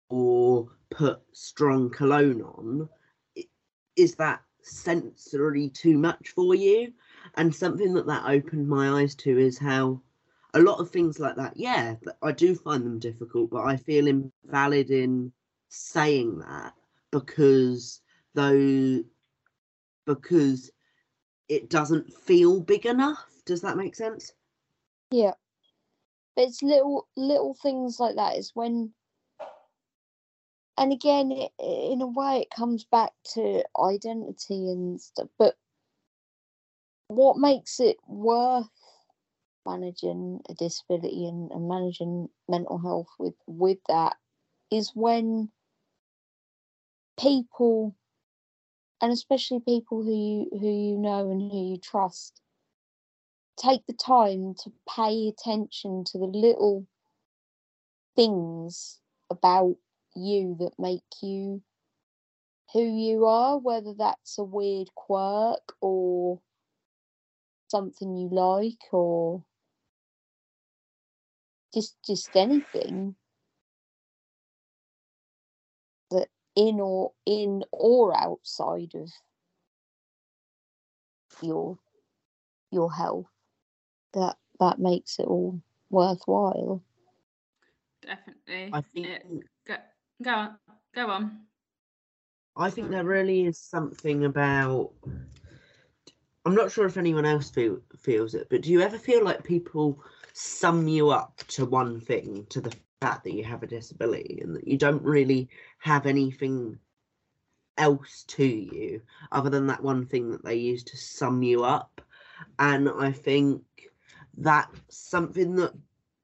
or 0.09 0.67
put 0.89 1.21
strong 1.33 1.89
cologne 1.89 2.41
on? 2.41 2.89
Is 3.95 4.15
that 4.15 4.41
sensory 4.61 5.69
too 5.69 5.97
much 5.97 6.29
for 6.29 6.53
you? 6.55 6.93
And 7.35 7.53
something 7.53 7.93
that 7.93 8.07
that 8.07 8.25
opened 8.29 8.67
my 8.67 9.01
eyes 9.01 9.15
to 9.15 9.37
is 9.37 9.57
how 9.57 10.01
a 10.53 10.59
lot 10.59 10.79
of 10.79 10.89
things 10.89 11.19
like 11.19 11.35
that 11.35 11.53
yeah 11.55 11.95
i 12.21 12.31
do 12.31 12.55
find 12.55 12.85
them 12.85 12.99
difficult 12.99 13.49
but 13.49 13.63
i 13.65 13.75
feel 13.75 14.07
invalid 14.07 14.91
in 14.91 15.31
saying 15.69 16.39
that 16.39 16.73
because 17.11 18.01
though 18.33 19.01
because 20.05 20.71
it 21.47 21.69
doesn't 21.69 22.11
feel 22.13 22.59
big 22.59 22.85
enough 22.85 23.25
does 23.45 23.61
that 23.61 23.77
make 23.77 23.95
sense 23.95 24.33
Yeah. 25.11 25.33
But 26.35 26.45
it's 26.45 26.63
little 26.63 27.07
little 27.17 27.53
things 27.53 27.99
like 27.99 28.15
that 28.15 28.37
is 28.37 28.51
when 28.53 28.93
and 30.77 30.93
again 30.93 31.31
it, 31.31 31.51
in 31.59 32.01
a 32.01 32.07
way 32.07 32.41
it 32.41 32.55
comes 32.55 32.85
back 32.85 33.11
to 33.33 33.63
identity 33.79 34.71
and 34.71 34.99
stuff 34.99 35.27
but 35.37 35.55
what 37.07 37.37
makes 37.37 37.79
it 37.81 37.97
worth 38.07 38.69
managing 39.65 40.41
a 40.49 40.53
disability 40.53 41.27
and, 41.27 41.51
and 41.51 41.67
managing 41.67 42.29
mental 42.49 42.77
health 42.77 43.07
with 43.19 43.35
with 43.47 43.77
that 43.87 44.15
is 44.71 44.91
when 44.95 45.49
people 47.19 47.95
and 49.01 49.11
especially 49.11 49.59
people 49.59 50.03
who 50.03 50.15
you 50.15 50.59
who 50.59 50.67
you 50.67 50.97
know 50.97 51.31
and 51.31 51.51
who 51.51 51.71
you 51.71 51.77
trust 51.77 52.41
take 53.57 53.85
the 53.85 53.93
time 53.93 54.55
to 54.55 54.71
pay 54.95 55.27
attention 55.27 56.03
to 56.05 56.17
the 56.17 56.25
little 56.25 56.85
things 58.15 58.99
about 59.29 59.75
you 60.15 60.55
that 60.59 60.73
make 60.79 61.03
you 61.21 61.61
who 62.73 62.81
you 62.81 63.25
are, 63.25 63.57
whether 63.57 63.93
that's 63.97 64.37
a 64.37 64.43
weird 64.43 64.89
quirk 64.95 65.73
or 65.81 66.39
something 67.69 68.15
you 68.17 68.29
like 68.31 68.91
or 68.91 69.43
just 71.73 71.97
just 72.05 72.35
anything 72.35 73.15
that 76.11 76.27
in 76.55 76.79
or 76.79 77.11
in 77.25 77.63
or 77.71 78.15
outside 78.17 78.93
of 78.95 79.09
your 81.41 81.77
your 82.71 82.93
health 82.93 83.27
that 84.13 84.37
that 84.59 84.79
makes 84.79 85.19
it 85.19 85.25
all 85.25 85.61
worthwhile 85.89 86.81
Definitely. 88.01 88.69
I 88.73 88.81
think 88.81 89.07
it- 89.07 89.43
go, 89.65 89.75
go 90.23 90.31
on. 90.33 90.57
Go 90.93 91.07
on. 91.09 91.47
I 92.55 92.69
think 92.69 92.89
there 92.89 93.03
really 93.05 93.45
is 93.45 93.57
something 93.57 94.25
about. 94.25 94.91
I'm 96.45 96.55
not 96.55 96.71
sure 96.71 96.85
if 96.85 96.97
anyone 96.97 97.25
else 97.25 97.49
feel, 97.51 97.79
feels 97.99 98.33
it, 98.33 98.47
but 98.49 98.61
do 98.61 98.71
you 98.71 98.81
ever 98.81 98.97
feel 98.97 99.23
like 99.23 99.43
people 99.43 100.03
sum 100.33 100.87
you 100.87 101.09
up 101.09 101.37
to 101.49 101.65
one 101.65 101.99
thing, 101.99 102.47
to 102.49 102.61
the 102.61 102.75
fact 102.99 103.23
that 103.23 103.33
you 103.33 103.43
have 103.43 103.61
a 103.61 103.67
disability, 103.67 104.39
and 104.41 104.55
that 104.55 104.67
you 104.67 104.77
don't 104.77 105.03
really 105.03 105.49
have 105.79 106.05
anything 106.05 106.79
else 107.77 108.23
to 108.27 108.45
you 108.45 109.01
other 109.31 109.49
than 109.49 109.67
that 109.67 109.83
one 109.83 110.05
thing 110.05 110.31
that 110.31 110.43
they 110.43 110.55
use 110.55 110.83
to 110.85 110.97
sum 110.97 111.43
you 111.43 111.63
up? 111.63 112.01
And 112.57 112.89
I 112.89 113.11
think 113.11 113.61
that's 114.37 114.79
something 114.89 115.55
that 115.57 115.73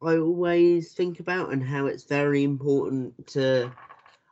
I 0.02 0.18
always 0.18 0.94
think 0.94 1.20
about, 1.20 1.54
and 1.54 1.64
how 1.64 1.86
it's 1.86 2.06
very 2.06 2.44
important 2.44 3.28
to 3.28 3.72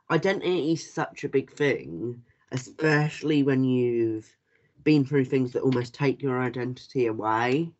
identity 0.09 0.73
is 0.73 0.91
such 0.91 1.23
a 1.23 1.29
big 1.29 1.51
thing, 1.51 2.23
especially 2.51 3.43
when 3.43 3.63
you've 3.63 4.35
been 4.85 5.05
through 5.05 5.25
things 5.25 5.53
that 5.53 5.63
almost 5.63 5.95
take 5.95 6.23
your 6.23 6.41
identity 6.41 7.07
away. 7.07 7.73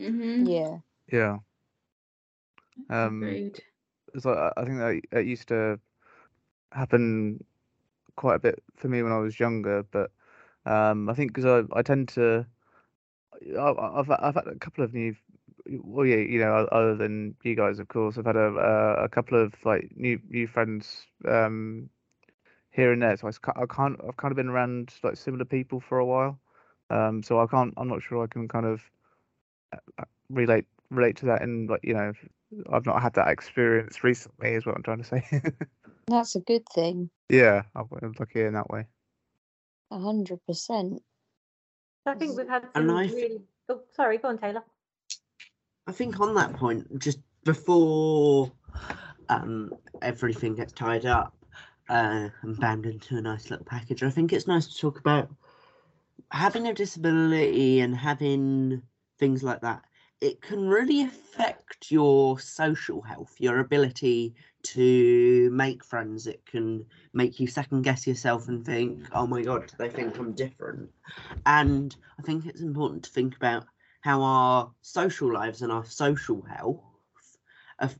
Mm-hmm. 0.00 0.46
yeah 0.46 0.80
Yeah. 1.12 1.38
Um, 2.90 3.40
Agreed. 3.42 3.62
So 4.18 4.32
I 4.32 4.52
I 4.60 4.64
think 4.64 4.78
that 4.78 5.20
it 5.20 5.26
used 5.26 5.48
to 5.48 5.80
happen 6.72 7.44
quite 8.16 8.36
a 8.36 8.40
bit 8.40 8.62
for 8.76 8.88
me 8.88 9.02
when 9.02 9.12
I 9.12 9.18
was 9.18 9.40
younger, 9.40 9.82
but 9.84 10.10
um, 10.66 11.08
I 11.10 11.14
think 11.14 11.32
because 11.34 11.44
I, 11.46 11.78
I 11.78 11.82
tend 11.82 12.08
to, 12.10 12.46
I, 13.56 13.60
I- 13.60 14.00
I've 14.00 14.10
I've 14.10 14.34
had 14.34 14.46
a 14.48 14.56
couple 14.58 14.84
of 14.84 14.94
new, 14.94 15.14
well 15.82 16.06
yeah, 16.06 16.16
you 16.16 16.40
know, 16.40 16.66
other 16.72 16.96
than 16.96 17.36
you 17.42 17.56
guys, 17.56 17.78
of 17.80 17.88
course, 17.88 18.18
I've 18.18 18.26
had 18.26 18.36
a 18.36 18.48
a, 18.56 19.04
a 19.04 19.08
couple 19.08 19.40
of 19.42 19.54
like 19.64 19.90
new 19.96 20.20
new 20.28 20.46
friends 20.46 21.06
um, 21.26 21.90
here 22.76 22.92
and 22.92 23.02
there. 23.02 23.16
So 23.16 23.26
I, 23.26 23.30
s- 23.30 23.38
ca- 23.38 23.54
I 23.56 23.64
can't, 23.66 23.98
I've 24.06 24.16
kind 24.18 24.30
of 24.30 24.36
been 24.36 24.48
around 24.50 24.92
like 25.02 25.16
similar 25.16 25.46
people 25.46 25.80
for 25.80 25.98
a 25.98 26.04
while, 26.06 26.38
um, 26.90 27.22
so 27.22 27.40
I 27.40 27.46
can't, 27.46 27.74
I'm 27.78 27.88
not 27.88 28.02
sure 28.02 28.22
I 28.22 28.26
can 28.28 28.46
kind 28.46 28.66
of 28.66 28.82
uh, 29.72 30.04
relate 30.30 30.66
relate 30.90 31.16
to 31.16 31.26
that 31.26 31.42
And 31.42 31.68
like 31.68 31.80
you 31.82 31.94
know 31.94 32.12
I've 32.72 32.86
not 32.86 33.02
had 33.02 33.14
that 33.14 33.28
experience 33.28 34.04
recently, 34.04 34.50
is 34.54 34.64
what 34.66 34.76
I'm 34.76 34.82
trying 34.84 35.02
to 35.02 35.04
say. 35.04 35.24
that's 36.06 36.36
a 36.36 36.40
good 36.40 36.62
thing 36.72 37.10
yeah, 37.28 37.62
I'm 37.74 37.86
I'm 38.02 38.14
lucky 38.20 38.42
in 38.42 38.52
that 38.54 38.70
way. 38.70 38.86
a 39.90 39.98
hundred 39.98 40.38
percent 40.46 41.02
I 42.06 42.14
think 42.14 42.36
we've 42.38 42.48
had 42.48 42.64
And 42.74 42.88
some 42.88 42.96
I 42.96 43.06
f- 43.06 43.12
really. 43.14 43.40
Oh, 43.68 43.80
sorry. 43.92 44.18
Go 44.18 44.28
on, 44.28 44.38
Taylor. 44.38 44.62
I 45.88 45.92
think 45.92 46.20
on 46.20 46.34
that 46.34 46.52
point, 46.54 47.00
just 47.00 47.18
before 47.44 48.52
um, 49.28 49.72
everything 50.02 50.54
gets 50.54 50.72
tied 50.72 51.04
up 51.06 51.35
uh, 51.88 52.28
and 52.42 52.60
bound 52.60 52.86
into 52.86 53.16
a 53.16 53.20
nice 53.20 53.50
little 53.50 53.64
package, 53.64 54.02
I 54.02 54.10
think 54.10 54.32
it's 54.32 54.46
nice 54.46 54.66
to 54.66 54.78
talk 54.78 54.98
about 54.98 55.28
having 56.30 56.66
a 56.66 56.74
disability 56.74 57.80
and 57.80 57.96
having 57.96 58.82
things 59.18 59.42
like 59.42 59.60
that. 59.60 59.82
It 60.20 60.40
can 60.40 60.66
really 60.68 61.02
affect 61.02 61.90
your 61.90 62.38
social 62.40 63.02
health, 63.02 63.34
your 63.38 63.58
ability 63.58 64.34
to 64.62 65.50
make 65.52 65.84
friends. 65.84 66.26
It 66.26 66.44
can 66.46 66.86
make 67.12 67.38
you 67.38 67.46
second 67.46 67.82
guess 67.82 68.06
yourself 68.06 68.48
and 68.48 68.64
think, 68.64 69.06
oh 69.12 69.26
my 69.26 69.42
God, 69.42 69.70
they 69.78 69.90
think 69.90 70.18
I'm 70.18 70.32
different. 70.32 70.90
And 71.44 71.94
I 72.18 72.22
think 72.22 72.46
it's 72.46 72.62
important 72.62 73.04
to 73.04 73.10
think 73.10 73.36
about 73.36 73.66
how 74.00 74.22
our 74.22 74.70
social 74.80 75.32
lives 75.32 75.62
and 75.62 75.70
our 75.70 75.84
social 75.84 76.42
health 76.42 76.80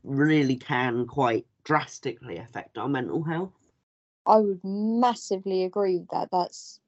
really 0.03 0.57
can 0.57 1.07
quite 1.07 1.47
drastically 1.65 2.39
affect 2.39 2.79
our 2.79 2.89
mental 2.89 3.23
health. 3.23 3.53
I 4.27 4.37
would 4.41 4.63
massively 4.63 5.65
agree 5.65 5.97
with 5.97 6.09
that. 6.11 6.29
That's 6.31 6.81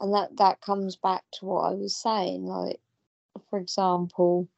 and 0.00 0.12
that 0.12 0.36
that 0.38 0.60
comes 0.60 0.96
back 0.96 1.24
to 1.30 1.46
what 1.46 1.60
I 1.60 1.74
was 1.74 1.94
saying. 1.94 2.46
Like, 2.46 2.80
for 3.50 3.58
example, 3.58 4.48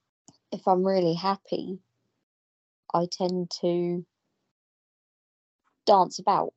if 0.52 0.66
I'm 0.68 0.87
really 0.87 1.14
happy, 1.14 1.80
I 2.94 3.06
tend 3.06 3.50
to 3.62 4.06
dance 5.85 6.18
about 6.18 6.54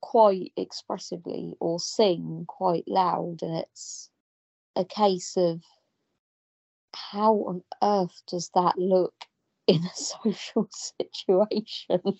quite 0.00 0.52
expressively 0.56 1.56
or 1.60 1.80
sing 1.80 2.44
quite 2.48 2.88
loud, 2.88 3.42
and 3.42 3.56
it's 3.56 4.10
a 4.76 4.84
case 4.84 5.36
of 5.36 5.62
how 6.94 7.34
on 7.44 7.62
earth 7.82 8.22
does 8.26 8.50
that 8.54 8.76
look 8.78 9.26
in 9.68 9.84
a 9.84 9.90
social 9.94 10.68
situation? 10.70 12.18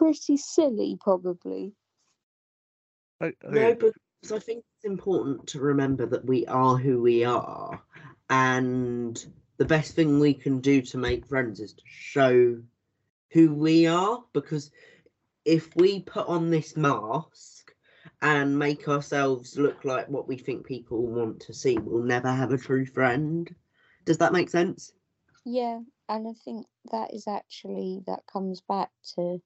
Pretty 0.00 0.38
silly, 0.38 0.96
probably. 0.98 1.76
I, 3.20 3.32
I 3.42 3.52
No, 3.52 3.74
think 3.74 3.82
it- 3.82 3.94
because 4.20 4.32
I 4.32 4.38
think 4.38 4.64
it's 4.76 4.84
important 4.84 5.46
to 5.48 5.60
remember 5.60 6.06
that 6.06 6.24
we 6.26 6.46
are 6.46 6.76
who 6.76 7.00
we 7.02 7.24
are, 7.24 7.82
and 8.30 9.32
the 9.58 9.64
best 9.64 9.94
thing 9.94 10.18
we 10.20 10.34
can 10.34 10.60
do 10.60 10.82
to 10.82 10.98
make 10.98 11.26
friends 11.26 11.60
is 11.60 11.74
to 11.74 11.82
show 11.86 12.62
who 13.32 13.54
we 13.54 13.86
are. 13.86 14.24
Because 14.32 14.70
if 15.44 15.74
we 15.76 16.00
put 16.00 16.26
on 16.28 16.50
this 16.50 16.76
mask 16.76 17.74
and 18.22 18.58
make 18.58 18.88
ourselves 18.88 19.58
look 19.58 19.84
like 19.84 20.08
what 20.08 20.28
we 20.28 20.36
think 20.36 20.66
people 20.66 21.06
want 21.06 21.40
to 21.42 21.54
see, 21.54 21.78
we'll 21.78 22.02
never 22.02 22.32
have 22.32 22.52
a 22.52 22.58
true 22.58 22.86
friend. 22.86 23.54
Does 24.04 24.18
that 24.18 24.32
make 24.32 24.50
sense? 24.50 24.92
Yeah, 25.44 25.82
and 26.08 26.28
I 26.28 26.32
think 26.32 26.66
that 26.90 27.14
is 27.14 27.26
actually 27.26 28.02
that 28.06 28.26
comes 28.26 28.60
back 28.60 28.90
to 29.14 29.42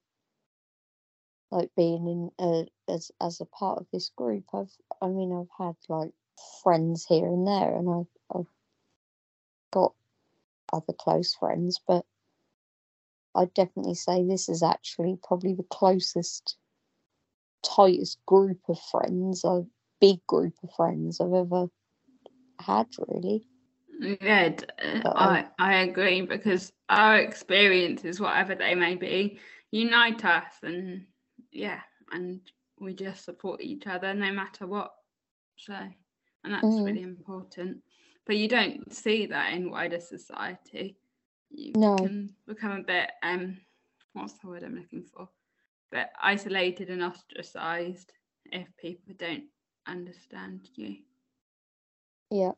like 1.51 1.69
being 1.75 2.07
in 2.07 2.31
a 2.39 2.91
as 2.91 3.11
as 3.21 3.41
a 3.41 3.45
part 3.45 3.79
of 3.79 3.87
this 3.91 4.09
group. 4.15 4.43
I've 4.53 4.71
I 5.01 5.07
mean 5.07 5.31
I've 5.31 5.65
had 5.65 5.75
like 5.89 6.11
friends 6.63 7.05
here 7.07 7.25
and 7.25 7.47
there, 7.47 7.75
and 7.75 7.89
I've 7.89 8.37
I've 8.37 8.51
got 9.71 9.93
other 10.73 10.93
close 10.93 11.35
friends, 11.35 11.79
but 11.87 12.05
I'd 13.35 13.53
definitely 13.53 13.95
say 13.95 14.23
this 14.23 14.47
is 14.49 14.63
actually 14.63 15.17
probably 15.21 15.53
the 15.53 15.63
closest, 15.63 16.57
tightest 17.63 18.17
group 18.25 18.59
of 18.69 18.79
friends, 18.79 19.43
a 19.43 19.65
big 19.99 20.25
group 20.27 20.53
of 20.63 20.73
friends 20.75 21.19
I've 21.19 21.33
ever 21.33 21.67
had. 22.59 22.87
Really, 23.07 23.45
Yeah, 23.99 24.55
uh, 24.81 25.01
I, 25.15 25.39
I- 25.39 25.47
I 25.59 25.73
agree 25.83 26.21
because 26.21 26.71
our 26.89 27.17
experiences, 27.17 28.19
whatever 28.19 28.55
they 28.55 28.75
may 28.75 28.95
be, 28.95 29.39
unite 29.71 30.23
us 30.23 30.53
and 30.63 31.05
yeah, 31.55 31.81
and 32.11 32.41
we 32.79 32.93
just 32.93 33.25
support 33.25 33.61
each 33.61 33.87
other 33.87 34.13
no 34.13 34.31
matter 34.31 34.67
what. 34.67 34.91
So, 35.57 35.73
and 35.73 36.53
that's 36.53 36.63
Mhm. 36.65 36.85
really 36.85 37.01
important. 37.03 37.83
But 38.25 38.37
you 38.37 38.47
don't 38.47 38.93
see 38.93 39.25
that 39.27 39.53
in 39.53 39.71
wider 39.71 39.99
society. 39.99 40.97
You 41.49 41.75
No. 41.75 41.95
can 41.97 42.35
become 42.47 42.71
a 42.71 42.83
bit 42.83 43.11
um 43.23 43.61
what's 44.13 44.33
the 44.39 44.47
word 44.47 44.63
I'm 44.63 44.75
looking 44.75 45.03
for? 45.03 45.29
But 45.91 46.11
isolated 46.21 46.89
and 46.89 47.03
ostracized 47.03 48.11
if 48.51 48.67
people 48.77 49.13
don't 49.17 49.45
understand 49.87 50.69
you. 50.75 50.97
yeah. 52.31 52.51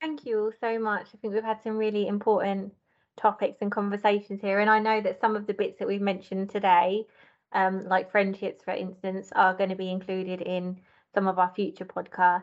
Thank 0.00 0.26
you 0.26 0.40
all 0.44 0.52
so 0.60 0.78
much. 0.78 1.08
I 1.14 1.18
think 1.18 1.32
we've 1.34 1.42
had 1.42 1.62
some 1.62 1.78
really 1.78 2.06
important 2.08 2.74
topics 3.16 3.58
and 3.62 3.70
conversations 3.72 4.40
here. 4.40 4.60
And 4.60 4.68
I 4.68 4.78
know 4.78 5.00
that 5.00 5.20
some 5.20 5.36
of 5.36 5.46
the 5.46 5.54
bits 5.54 5.78
that 5.78 5.88
we've 5.88 6.00
mentioned 6.00 6.50
today, 6.50 7.06
um, 7.54 7.84
like 7.84 8.10
friendships, 8.10 8.64
for 8.64 8.72
instance, 8.72 9.30
are 9.34 9.54
going 9.54 9.70
to 9.70 9.76
be 9.76 9.90
included 9.90 10.42
in 10.42 10.80
some 11.14 11.26
of 11.26 11.38
our 11.38 11.52
future 11.54 11.84
podcasts. 11.84 12.42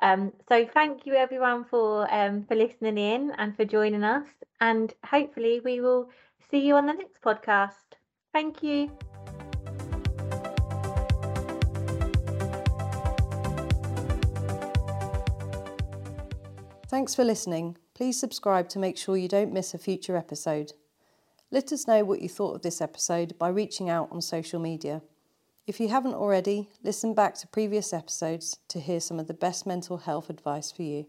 Um, 0.00 0.32
so 0.48 0.66
thank 0.72 1.06
you 1.06 1.14
everyone 1.14 1.64
for 1.64 2.12
um, 2.14 2.44
for 2.44 2.54
listening 2.54 2.98
in 2.98 3.32
and 3.36 3.56
for 3.56 3.64
joining 3.64 4.04
us. 4.04 4.26
And 4.60 4.92
hopefully 5.04 5.60
we 5.64 5.80
will 5.80 6.08
see 6.50 6.66
you 6.66 6.74
on 6.76 6.86
the 6.86 6.92
next 6.92 7.20
podcast. 7.22 7.74
Thank 8.32 8.62
you. 8.62 8.90
Thanks 16.88 17.14
for 17.14 17.22
listening. 17.22 17.76
Please 17.94 18.18
subscribe 18.18 18.68
to 18.70 18.78
make 18.78 18.96
sure 18.96 19.16
you 19.16 19.28
don't 19.28 19.52
miss 19.52 19.74
a 19.74 19.78
future 19.78 20.16
episode. 20.16 20.72
Let 21.50 21.72
us 21.72 21.86
know 21.86 22.04
what 22.04 22.20
you 22.20 22.28
thought 22.28 22.56
of 22.56 22.62
this 22.62 22.82
episode 22.82 23.38
by 23.38 23.48
reaching 23.48 23.88
out 23.88 24.08
on 24.12 24.20
social 24.20 24.60
media. 24.60 25.00
If 25.66 25.80
you 25.80 25.88
haven't 25.88 26.12
already, 26.12 26.68
listen 26.82 27.14
back 27.14 27.36
to 27.36 27.46
previous 27.46 27.94
episodes 27.94 28.58
to 28.68 28.78
hear 28.78 29.00
some 29.00 29.18
of 29.18 29.28
the 29.28 29.34
best 29.34 29.66
mental 29.66 29.96
health 29.96 30.28
advice 30.28 30.70
for 30.70 30.82
you. 30.82 31.06